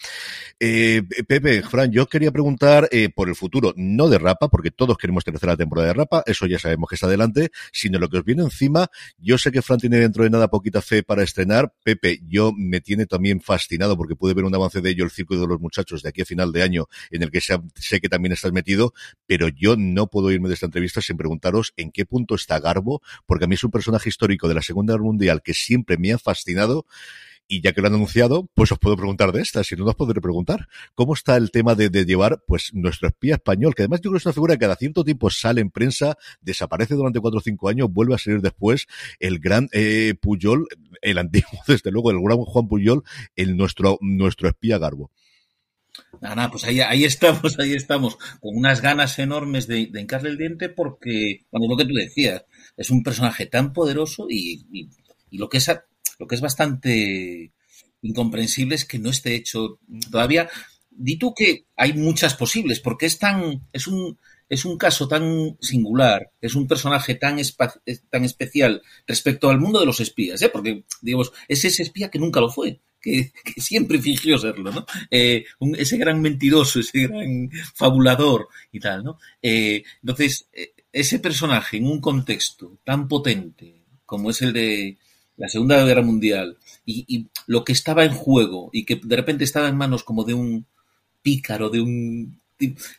Eh, 0.60 1.04
Pepe, 1.28 1.62
Fran, 1.64 1.92
yo 1.92 2.08
quería 2.08 2.32
preguntar 2.32 2.88
eh, 2.92 3.10
por 3.10 3.30
el 3.30 3.36
futuro, 3.36 3.74
no 3.76 4.10
de 4.10 4.18
Rapa, 4.18 4.48
porque 4.50 4.72
todos 4.72 4.98
queremos 4.98 5.24
tercera 5.24 5.58
temporada 5.58 5.88
de 5.88 5.94
Rapa, 5.94 6.24
eso 6.26 6.46
ya 6.46 6.60
sabemos 6.60 6.90
que 6.90 6.96
está 6.96 7.08
adelante, 7.08 7.52
sino 7.72 8.00
lo 8.00 8.10
que 8.10 8.18
os 8.18 8.24
viene 8.24 8.44
encima. 8.44 8.88
Yo 9.18 9.38
sé 9.38 9.52
que 9.52 9.62
Fran 9.62 9.80
tiene 9.80 9.98
dentro 9.98 10.24
de 10.24 10.30
nada 10.30 10.48
poquita 10.48 10.82
fe 10.82 11.04
para 11.04 11.24
estrenar. 11.24 11.74
Pepe, 11.84 12.20
yo 12.28 12.52
me 12.56 12.82
tiene 12.82 13.06
también 13.06 13.42
fascinado 13.42 13.98
porque 13.98 14.16
pude 14.16 14.34
ver 14.34 14.46
un 14.46 14.56
avance 14.56 14.75
de 14.82 14.90
ello 14.92 15.04
el 15.04 15.12
Círculo 15.12 15.42
de 15.42 15.48
los 15.48 15.60
Muchachos 15.60 16.02
de 16.04 16.10
aquí 16.10 16.22
a 16.22 16.26
final 16.26 16.52
de 16.52 16.64
año, 16.64 16.88
en 17.12 17.24
el 17.24 17.32
que 17.32 17.42
sé, 17.42 17.60
que 18.02 18.10
también 18.10 18.34
estás 18.34 18.52
metido, 18.52 18.94
pero 19.26 19.48
yo 19.48 19.76
no 19.78 20.08
puedo 20.08 20.32
irme 20.32 20.48
de 20.48 20.56
esta 20.56 20.66
entrevista 20.66 21.02
sin 21.02 21.18
preguntaros 21.18 21.74
en 21.78 21.92
qué 21.92 22.06
punto 22.06 22.36
está 22.36 22.60
Garbo, 22.60 23.02
porque 23.26 23.46
a 23.46 23.48
mí 23.48 23.56
es 23.56 23.64
un 23.64 23.72
personaje 23.72 24.10
histórico 24.10 24.48
de 24.48 24.56
la 24.56 24.62
Segunda 24.62 24.94
Guerra 24.94 25.04
Mundial 25.04 25.42
que 25.42 25.54
siempre 25.54 25.98
me 25.98 26.14
ha 26.14 26.18
fascinado. 26.18 26.86
Y 27.48 27.62
ya 27.62 27.74
que 27.74 27.82
lo 27.82 27.88
han 27.88 27.94
anunciado, 27.94 28.50
pues 28.56 28.72
os 28.72 28.80
puedo 28.80 28.98
preguntar 28.98 29.32
de 29.32 29.42
esta, 29.42 29.64
si 29.64 29.76
no, 29.76 29.86
os 29.86 29.96
podré 29.96 30.20
preguntar. 30.20 30.68
¿Cómo 30.96 31.14
está 31.14 31.38
el 31.38 31.52
tema 31.52 31.76
de, 31.76 31.90
llevar, 32.06 32.44
pues, 32.48 32.72
nuestro 32.74 33.08
espía 33.08 33.36
español? 33.36 33.76
Que 33.76 33.84
además 33.84 34.02
yo 34.02 34.10
creo 34.10 34.14
que 34.14 34.18
es 34.18 34.26
una 34.26 34.34
figura 34.34 34.56
que 34.56 34.60
cada 34.62 34.76
cierto 34.76 35.04
tiempo 35.04 35.30
sale 35.30 35.62
en 35.62 35.70
prensa, 35.70 36.18
desaparece 36.42 36.96
durante 36.96 37.20
cuatro 37.20 37.40
o 37.40 37.44
cinco 37.44 37.70
años, 37.70 37.92
vuelve 37.92 38.16
a 38.16 38.18
salir 38.18 38.42
después. 38.42 38.88
El 39.20 39.40
gran 39.40 39.70
eh, 39.74 40.16
Puyol, 40.20 40.68
el 41.02 41.18
antiguo, 41.20 41.52
desde 41.68 41.92
luego, 41.92 42.10
el 42.10 42.20
gran 42.20 42.38
Juan 42.38 42.68
Puyol, 42.68 43.04
el 43.36 43.56
nuestro, 43.56 44.00
nuestro 44.02 44.48
espía 44.48 44.80
Garbo. 44.80 45.12
Nada, 46.22 46.36
nada, 46.36 46.52
pues 46.52 46.64
ahí, 46.66 47.06
estamos, 47.06 47.60
ahí 47.60 47.74
estamos, 47.74 48.18
con 48.42 48.58
unas 48.58 48.82
ganas 48.82 49.20
enormes 49.20 49.68
de, 49.68 49.86
de 49.86 50.02
hincarle 50.02 50.30
el 50.30 50.38
diente 50.38 50.68
porque, 50.70 51.46
cuando 51.50 51.70
lo 51.70 51.78
que 51.78 51.86
tú 51.86 51.94
decías, 51.94 52.44
es 52.76 52.90
un 52.90 53.04
personaje 53.04 53.46
tan 53.46 53.72
poderoso 53.72 54.26
y 54.30 54.90
lo 55.32 55.48
que 55.48 55.58
es 55.58 55.70
lo 56.20 56.28
que 56.28 56.36
es 56.36 56.42
bastante 56.42 57.52
incomprensible 58.02 58.76
es 58.76 58.86
que 58.86 59.00
no 59.00 59.10
esté 59.10 59.36
hecho 59.36 59.80
todavía. 60.12 60.50
Di 60.90 61.18
tú 61.18 61.34
que 61.34 61.66
hay 61.76 61.94
muchas 61.94 62.36
posibles, 62.36 62.80
porque 62.80 63.06
es 63.06 63.20
tan, 63.20 63.68
es 63.74 63.88
un, 63.88 64.18
es 64.48 64.64
un 64.64 64.78
caso 64.78 65.08
tan 65.08 65.58
singular, 65.60 66.32
es 66.40 66.56
un 66.56 66.68
personaje 66.68 67.16
tan, 67.16 67.38
tan 68.10 68.24
especial 68.24 68.82
respecto 69.08 69.50
al 69.50 69.60
mundo 69.60 69.80
de 69.80 69.86
los 69.86 70.00
espías, 70.00 70.42
¿eh? 70.42 70.50
porque, 70.50 70.84
digamos, 71.02 71.34
es 71.48 71.66
ese 71.66 71.84
espía 71.84 72.10
que 72.10 72.20
nunca 72.20 72.40
lo 72.40 72.50
fue. 72.50 72.80
Que, 73.02 73.32
siempre 73.58 74.00
fingió 74.00 74.38
serlo, 74.38 74.72
¿no? 74.72 74.86
Eh, 75.12 75.46
ese 75.78 75.98
gran 75.98 76.22
mentiroso, 76.22 76.80
ese 76.80 77.08
gran 77.08 77.52
fabulador 77.74 78.48
y 78.72 78.80
tal, 78.80 79.04
¿no? 79.04 79.20
Eh, 79.42 79.84
entonces, 80.02 80.48
ese 80.92 81.20
personaje 81.20 81.78
en 81.78 81.88
un 81.88 82.00
contexto 82.00 82.80
tan 82.84 83.08
potente 83.08 83.84
como 84.06 84.30
es 84.30 84.42
el 84.42 84.54
de, 84.54 84.98
la 85.38 85.50
Segunda 85.50 85.84
Guerra 85.84 86.02
Mundial 86.02 86.58
y, 86.86 87.06
y, 87.08 87.28
lo 87.48 87.64
que 87.64 87.74
estaba 87.74 88.06
en 88.06 88.14
juego 88.14 88.70
y 88.74 88.86
que 88.86 89.00
de 89.04 89.16
repente 89.16 89.44
estaba 89.44 89.68
en 89.68 89.78
manos 89.78 90.04
como 90.04 90.24
de 90.24 90.34
un 90.34 90.66
pícaro, 91.26 91.70
de 91.70 91.82
un... 91.82 92.40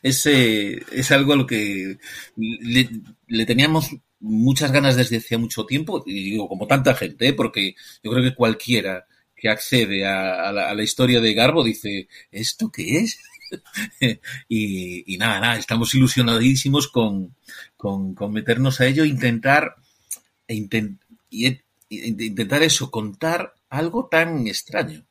Ese, 0.03 0.83
es 0.91 1.11
algo 1.11 1.33
a 1.33 1.37
lo 1.37 1.47
que 1.47 1.97
le, 2.35 3.45
teníamos 3.45 3.89
muchas 4.19 4.71
ganas 4.71 4.97
desde 4.97 5.17
hacía 5.17 5.37
mucho 5.37 5.65
tiempo, 5.65 6.03
y 6.05 6.31
digo, 6.31 6.49
como 6.49 6.67
tanta 6.67 6.93
gente, 6.93 7.29
¿eh? 7.29 7.33
porque 7.33 7.75
yo 8.03 8.11
creo 8.11 8.23
que 8.23 8.35
cualquiera 8.35 9.07
que 9.35 9.49
accede 9.49 10.05
a, 10.05 10.51
la, 10.51 10.83
historia 10.83 11.21
de 11.21 11.33
Garbo 11.33 11.63
dice, 11.63 12.09
¿esto 12.29 12.69
qué 12.69 12.99
es? 12.99 13.19
y, 14.49 15.17
nada, 15.17 15.39
nada, 15.39 15.57
estamos 15.57 15.95
ilusionadísimos 15.95 16.89
con, 16.89 17.33
con, 17.77 18.13
con 18.13 18.33
meternos 18.33 18.81
a 18.81 18.87
ello, 18.87 19.05
intentar, 19.05 19.75
e 20.47 20.55
intent, 20.55 21.01
y 21.29 21.45
intentar 21.89 22.63
eso, 22.63 22.91
contar 22.91 23.55
algo 23.69 24.07
tan 24.07 24.47
extraño. 24.47 25.05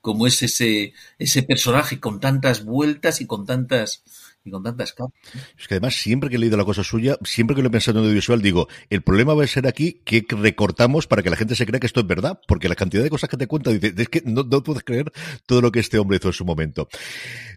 como 0.00 0.26
es 0.26 0.42
ese, 0.42 0.94
ese 1.18 1.42
personaje 1.42 2.00
con 2.00 2.20
tantas 2.20 2.64
vueltas 2.64 3.20
y 3.20 3.26
con 3.26 3.46
tantas 3.46 4.02
y 4.44 4.50
con 4.50 4.62
tantas 4.62 4.92
capas. 4.92 5.12
Es 5.58 5.68
que 5.68 5.74
además, 5.74 5.94
siempre 5.94 6.30
que 6.30 6.36
he 6.36 6.38
leído 6.38 6.56
la 6.56 6.64
cosa 6.64 6.82
suya, 6.82 7.16
siempre 7.22 7.54
que 7.54 7.62
lo 7.62 7.68
he 7.68 7.70
pensado 7.70 7.98
en 7.98 8.04
audiovisual, 8.04 8.40
digo, 8.40 8.68
el 8.88 9.02
problema 9.02 9.34
va 9.34 9.44
a 9.44 9.46
ser 9.46 9.66
aquí 9.66 10.00
que 10.04 10.24
recortamos 10.28 11.06
para 11.06 11.22
que 11.22 11.30
la 11.30 11.36
gente 11.36 11.54
se 11.54 11.66
crea 11.66 11.80
que 11.80 11.86
esto 11.86 12.00
es 12.00 12.06
verdad, 12.06 12.40
porque 12.46 12.68
la 12.68 12.74
cantidad 12.74 13.02
de 13.02 13.10
cosas 13.10 13.28
que 13.28 13.36
te 13.36 13.46
cuenta, 13.46 13.70
dice, 13.70 13.94
es 13.96 14.08
que 14.08 14.22
no, 14.24 14.46
puedes 14.62 14.82
creer 14.82 15.12
todo 15.46 15.60
lo 15.60 15.70
que 15.70 15.80
este 15.80 15.98
hombre 15.98 16.16
hizo 16.16 16.28
en 16.28 16.34
su 16.34 16.44
momento. 16.44 16.88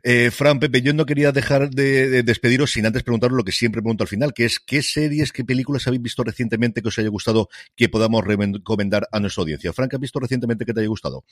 Eh, 0.03 0.31
Fran, 0.31 0.59
Pepe, 0.59 0.81
yo 0.81 0.93
no 0.93 1.05
quería 1.05 1.31
dejar 1.31 1.69
de, 1.69 2.09
de, 2.09 2.23
despediros 2.23 2.71
sin 2.71 2.85
antes 2.85 3.03
preguntaros 3.03 3.37
lo 3.37 3.43
que 3.43 3.51
siempre 3.51 3.81
pregunto 3.81 4.03
al 4.03 4.09
final, 4.09 4.33
que 4.33 4.45
es, 4.45 4.59
¿qué 4.59 4.81
series, 4.81 5.31
qué 5.31 5.45
películas 5.45 5.87
habéis 5.87 6.01
visto 6.01 6.23
recientemente 6.23 6.81
que 6.81 6.89
os 6.89 6.99
haya 6.99 7.09
gustado 7.09 7.49
que 7.75 7.89
podamos 7.89 8.23
recomendar 8.23 9.07
a 9.11 9.19
nuestra 9.19 9.41
audiencia? 9.41 9.71
Fran, 9.73 9.89
¿qué 9.89 9.95
has 9.95 10.01
visto 10.01 10.19
recientemente 10.19 10.65
que 10.65 10.73
te 10.73 10.81
haya 10.81 10.89
gustado? 10.89 11.23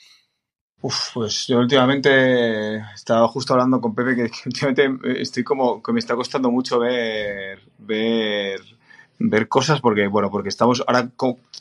Uf, 0.82 1.10
pues 1.14 1.46
yo 1.46 1.60
últimamente 1.60 2.78
estaba 2.92 3.28
justo 3.28 3.52
hablando 3.52 3.80
con 3.80 3.94
Pepe 3.94 4.16
que, 4.16 4.30
que 4.30 4.48
últimamente 4.48 5.22
estoy 5.22 5.44
como 5.44 5.80
que 5.80 5.92
me 5.92 6.00
está 6.00 6.16
costando 6.16 6.50
mucho 6.50 6.80
ver 6.80 7.60
ver 7.78 8.60
ver 9.20 9.46
cosas 9.46 9.80
porque 9.80 10.08
bueno 10.08 10.28
porque 10.28 10.48
estamos 10.48 10.82
ahora 10.84 11.08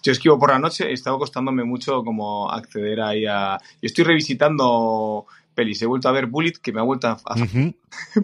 yo 0.02 0.12
esquivo 0.12 0.40
por 0.40 0.50
la 0.50 0.58
noche 0.58 0.90
y 0.90 0.94
estaba 0.94 1.20
costándome 1.20 1.64
mucho 1.64 2.04
como 2.04 2.50
acceder 2.50 3.00
ahí 3.00 3.28
a 3.28 3.60
yo 3.60 3.86
estoy 3.86 4.06
revisitando 4.06 5.28
pelis 5.54 5.80
he 5.84 5.86
vuelto 5.86 6.10
a 6.10 6.14
ver 6.14 6.26
Bullet 6.26 6.54
que 6.60 6.74
me 6.74 6.80
ha 6.80 6.84
vuelto 6.84 7.08
a, 7.10 7.12
a 7.24 7.36
uh 7.36 7.46
-huh. 7.46 7.76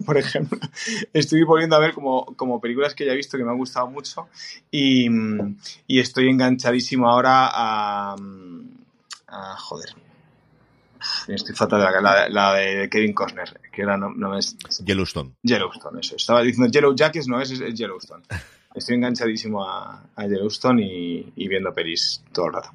por 0.04 0.18
ejemplo 0.18 0.58
estoy 1.12 1.44
volviendo 1.44 1.76
a 1.76 1.78
ver 1.78 1.94
como, 1.94 2.24
como 2.34 2.60
películas 2.60 2.96
que 2.96 3.06
ya 3.06 3.12
he 3.12 3.16
visto 3.16 3.38
que 3.38 3.44
me 3.44 3.52
han 3.52 3.58
gustado 3.58 3.86
mucho 3.86 4.26
y, 4.72 5.06
y 5.86 6.00
estoy 6.00 6.28
enganchadísimo 6.28 7.08
ahora 7.08 7.48
a, 7.52 8.16
a 9.28 9.56
joder 9.58 10.07
Estoy 11.26 11.54
fatal 11.54 11.80
de 11.80 11.86
la, 11.86 12.00
la, 12.00 12.28
la, 12.28 12.54
de 12.54 12.88
Kevin 12.88 13.12
Costner, 13.12 13.60
que 13.72 13.82
era 13.82 13.96
no, 13.96 14.10
no 14.10 14.36
es. 14.36 14.56
Yellowstone. 14.84 15.34
Yellowstone, 15.42 16.00
eso. 16.00 16.16
Estaba 16.16 16.42
diciendo 16.42 16.70
Yellow 16.70 16.94
Jackets, 16.94 17.28
no 17.28 17.40
es, 17.40 17.50
es 17.50 17.74
Yellowstone. 17.74 18.24
Estoy 18.74 18.96
enganchadísimo 18.96 19.64
a, 19.64 20.04
a 20.14 20.26
Yellowstone 20.26 20.82
y, 20.82 21.32
y, 21.36 21.48
viendo 21.48 21.72
pelis 21.72 22.22
todo 22.32 22.46
el 22.46 22.52
rato. 22.52 22.70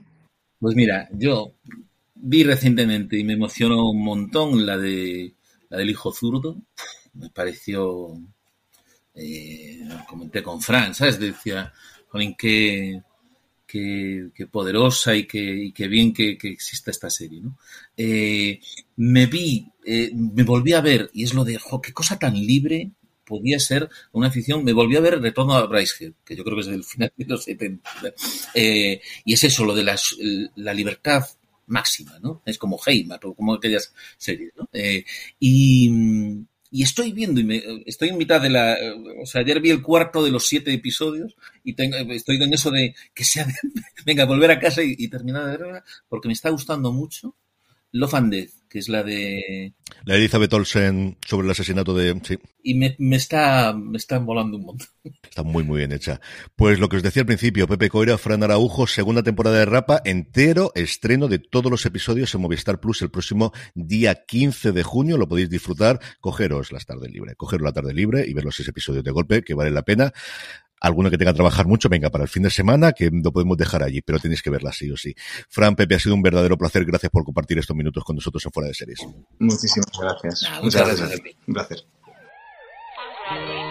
Pues 0.60 0.76
mira, 0.76 1.08
yo 1.12 1.54
vi 2.16 2.44
recientemente 2.44 3.18
y 3.18 3.24
me 3.24 3.34
emocionó 3.34 3.90
un 3.90 4.04
montón 4.04 4.66
la 4.66 4.78
de 4.78 5.34
la 5.70 5.78
del 5.78 5.90
hijo 5.90 6.12
zurdo. 6.12 6.58
Me 7.14 7.30
pareció. 7.30 8.18
Eh, 9.16 9.88
comenté 10.08 10.42
con 10.42 10.62
Fran, 10.62 10.96
¿sabes? 10.96 11.20
Decía, 11.20 11.72
Jolín, 12.08 12.36
qué 12.36 13.02
qué 13.74 14.48
poderosa 14.52 15.16
y 15.16 15.26
qué, 15.26 15.40
y 15.40 15.72
qué 15.72 15.88
bien 15.88 16.14
que, 16.14 16.38
que, 16.38 16.50
exista 16.50 16.92
esta 16.92 17.10
serie. 17.10 17.42
¿no? 17.42 17.58
Eh, 17.98 18.60
me 18.98 19.26
vi, 19.26 19.68
eh, 19.86 20.12
me 20.14 20.44
volví 20.44 20.74
a 20.74 20.82
ver, 20.82 21.10
y 21.14 21.24
es 21.24 21.34
lo 21.34 21.44
de, 21.44 21.60
qué 21.82 21.94
cosa 21.94 22.20
tan 22.20 22.36
libre 22.36 22.92
podía 23.26 23.60
ser 23.60 23.90
una 24.12 24.30
ficción. 24.30 24.64
Me 24.64 24.74
volví 24.74 24.96
a 24.96 25.02
ver 25.02 25.20
Retorno 25.20 25.56
a 25.56 25.66
Brycehead, 25.66 26.14
que 26.24 26.36
yo 26.36 26.44
creo 26.44 26.56
que 26.56 26.62
es 26.62 26.68
del 26.68 26.84
final 26.84 27.12
de 27.18 27.26
los 27.26 27.44
70. 27.46 27.90
Eh, 28.54 29.02
y 29.26 29.34
es 29.34 29.44
eso, 29.44 29.66
lo 29.66 29.74
de 29.74 29.84
las, 29.84 30.16
la 30.56 30.74
libertad 30.74 31.24
máxima, 31.66 32.20
¿no? 32.20 32.44
Es 32.46 32.58
como 32.58 32.80
Heima, 32.86 33.20
como 33.20 33.56
aquellas 33.56 33.94
series, 34.18 34.54
¿no? 34.56 34.70
Y, 35.40 35.90
y 36.76 36.82
estoy 36.82 37.12
viendo 37.12 37.40
y 37.40 37.44
me, 37.44 37.62
estoy 37.86 38.10
en 38.10 38.18
mitad 38.18 38.42
de 38.42 38.50
la 38.50 38.76
o 39.22 39.28
sea 39.28 39.42
ayer 39.42 39.62
vi 39.62 39.70
el 39.70 39.84
cuarto 39.84 40.24
de 40.24 40.32
los 40.32 40.48
siete 40.48 40.74
episodios 40.74 41.36
y 41.64 41.76
tengo, 41.76 41.98
estoy 42.12 42.42
en 42.42 42.52
eso 42.52 42.72
de 42.72 42.96
que 43.14 43.24
sea 43.24 43.46
venga 44.08 44.26
volver 44.26 44.50
a 44.50 44.60
casa 44.60 44.82
y, 44.84 45.08
terminar 45.08 45.46
de 45.46 45.58
verla 45.58 45.84
porque 46.10 46.28
me 46.28 46.34
está 46.34 46.50
gustando 46.50 46.92
mucho 46.92 47.36
Love 47.92 48.16
and 48.16 48.50
que 48.74 48.80
es 48.80 48.90
la 48.90 49.04
de 49.04 49.76
la 50.04 50.16
Elizabeth 50.16 50.52
Olsen 50.52 51.20
sobre 51.24 51.46
el 51.46 51.52
asesinato 51.52 51.94
de 51.94 52.20
sí. 52.24 52.40
y 52.64 52.74
me, 52.74 52.96
me 52.98 53.18
está 53.18 53.72
me 53.72 53.98
está 53.98 54.18
volando 54.18 54.58
un 54.58 54.66
montón. 54.66 54.88
Está 55.24 55.44
muy 55.44 55.64
muy 55.64 55.78
bien 55.80 55.92
hecha. 55.92 56.20
Pues 56.56 56.80
lo 56.80 56.90
que 56.90 56.98
os 56.98 57.04
decía 57.04 57.22
al 57.22 57.28
principio 57.28 57.68
Pepe 57.68 57.90
Coira 57.90 58.18
Fran 58.18 58.42
Araujo 58.42 58.88
segunda 58.88 59.22
temporada 59.22 59.60
de 59.60 59.66
Rapa 59.66 60.02
entero 60.06 60.72
estreno 60.74 61.28
de 61.28 61.38
todos 61.38 61.70
los 61.70 61.86
episodios 61.86 62.34
en 62.34 62.42
Movistar 62.42 62.80
Plus 62.80 63.04
el 63.04 63.12
próximo 63.12 63.52
día 63.76 64.26
15 64.26 64.72
de 64.72 64.82
junio. 64.82 65.18
Lo 65.18 65.28
podéis 65.28 65.52
disfrutar. 65.52 66.00
Cogeros 66.20 66.72
las 66.72 66.88
tardes 66.88 67.12
libre. 67.12 67.36
Cogeros 67.36 67.64
la 67.64 67.74
tarde 67.74 67.94
libre 67.94 68.26
y 68.28 68.34
ver 68.34 68.44
los 68.44 68.56
seis 68.56 68.70
episodios 68.70 69.04
de 69.04 69.12
golpe 69.12 69.44
que 69.44 69.54
vale 69.54 69.70
la 69.70 69.84
pena 69.84 70.14
alguno 70.84 71.10
que 71.10 71.18
tenga 71.18 71.32
que 71.32 71.38
trabajar 71.38 71.66
mucho, 71.66 71.90
venga, 71.90 72.10
para 72.12 72.26
el 72.26 72.30
fin 72.30 72.44
de 72.44 72.52
semana, 72.52 72.92
que 72.92 73.10
lo 73.12 73.32
podemos 73.32 73.58
dejar 73.58 73.82
allí, 73.84 74.02
pero 74.02 74.20
tenéis 74.20 74.42
que 74.42 74.50
verla 74.50 74.72
sí 74.72 74.92
o 74.92 74.98
sí. 74.98 75.16
Fran, 75.50 75.76
Pepe, 75.76 75.96
ha 75.96 76.00
sido 76.00 76.14
un 76.14 76.22
verdadero 76.22 76.58
placer. 76.58 76.86
Gracias 76.86 77.10
por 77.10 77.24
compartir 77.24 77.58
estos 77.58 77.76
minutos 77.76 78.04
con 78.04 78.18
nosotros 78.18 78.46
en 78.46 78.52
Fuera 78.52 78.68
de 78.68 78.74
Series. 78.76 79.00
Muchísimas 79.40 79.98
gracias. 79.98 80.44
Ah, 80.46 80.60
muchas, 80.62 80.82
muchas 80.82 81.00
gracias. 81.00 81.22
gracias. 81.48 81.86
gracias. 83.28 83.63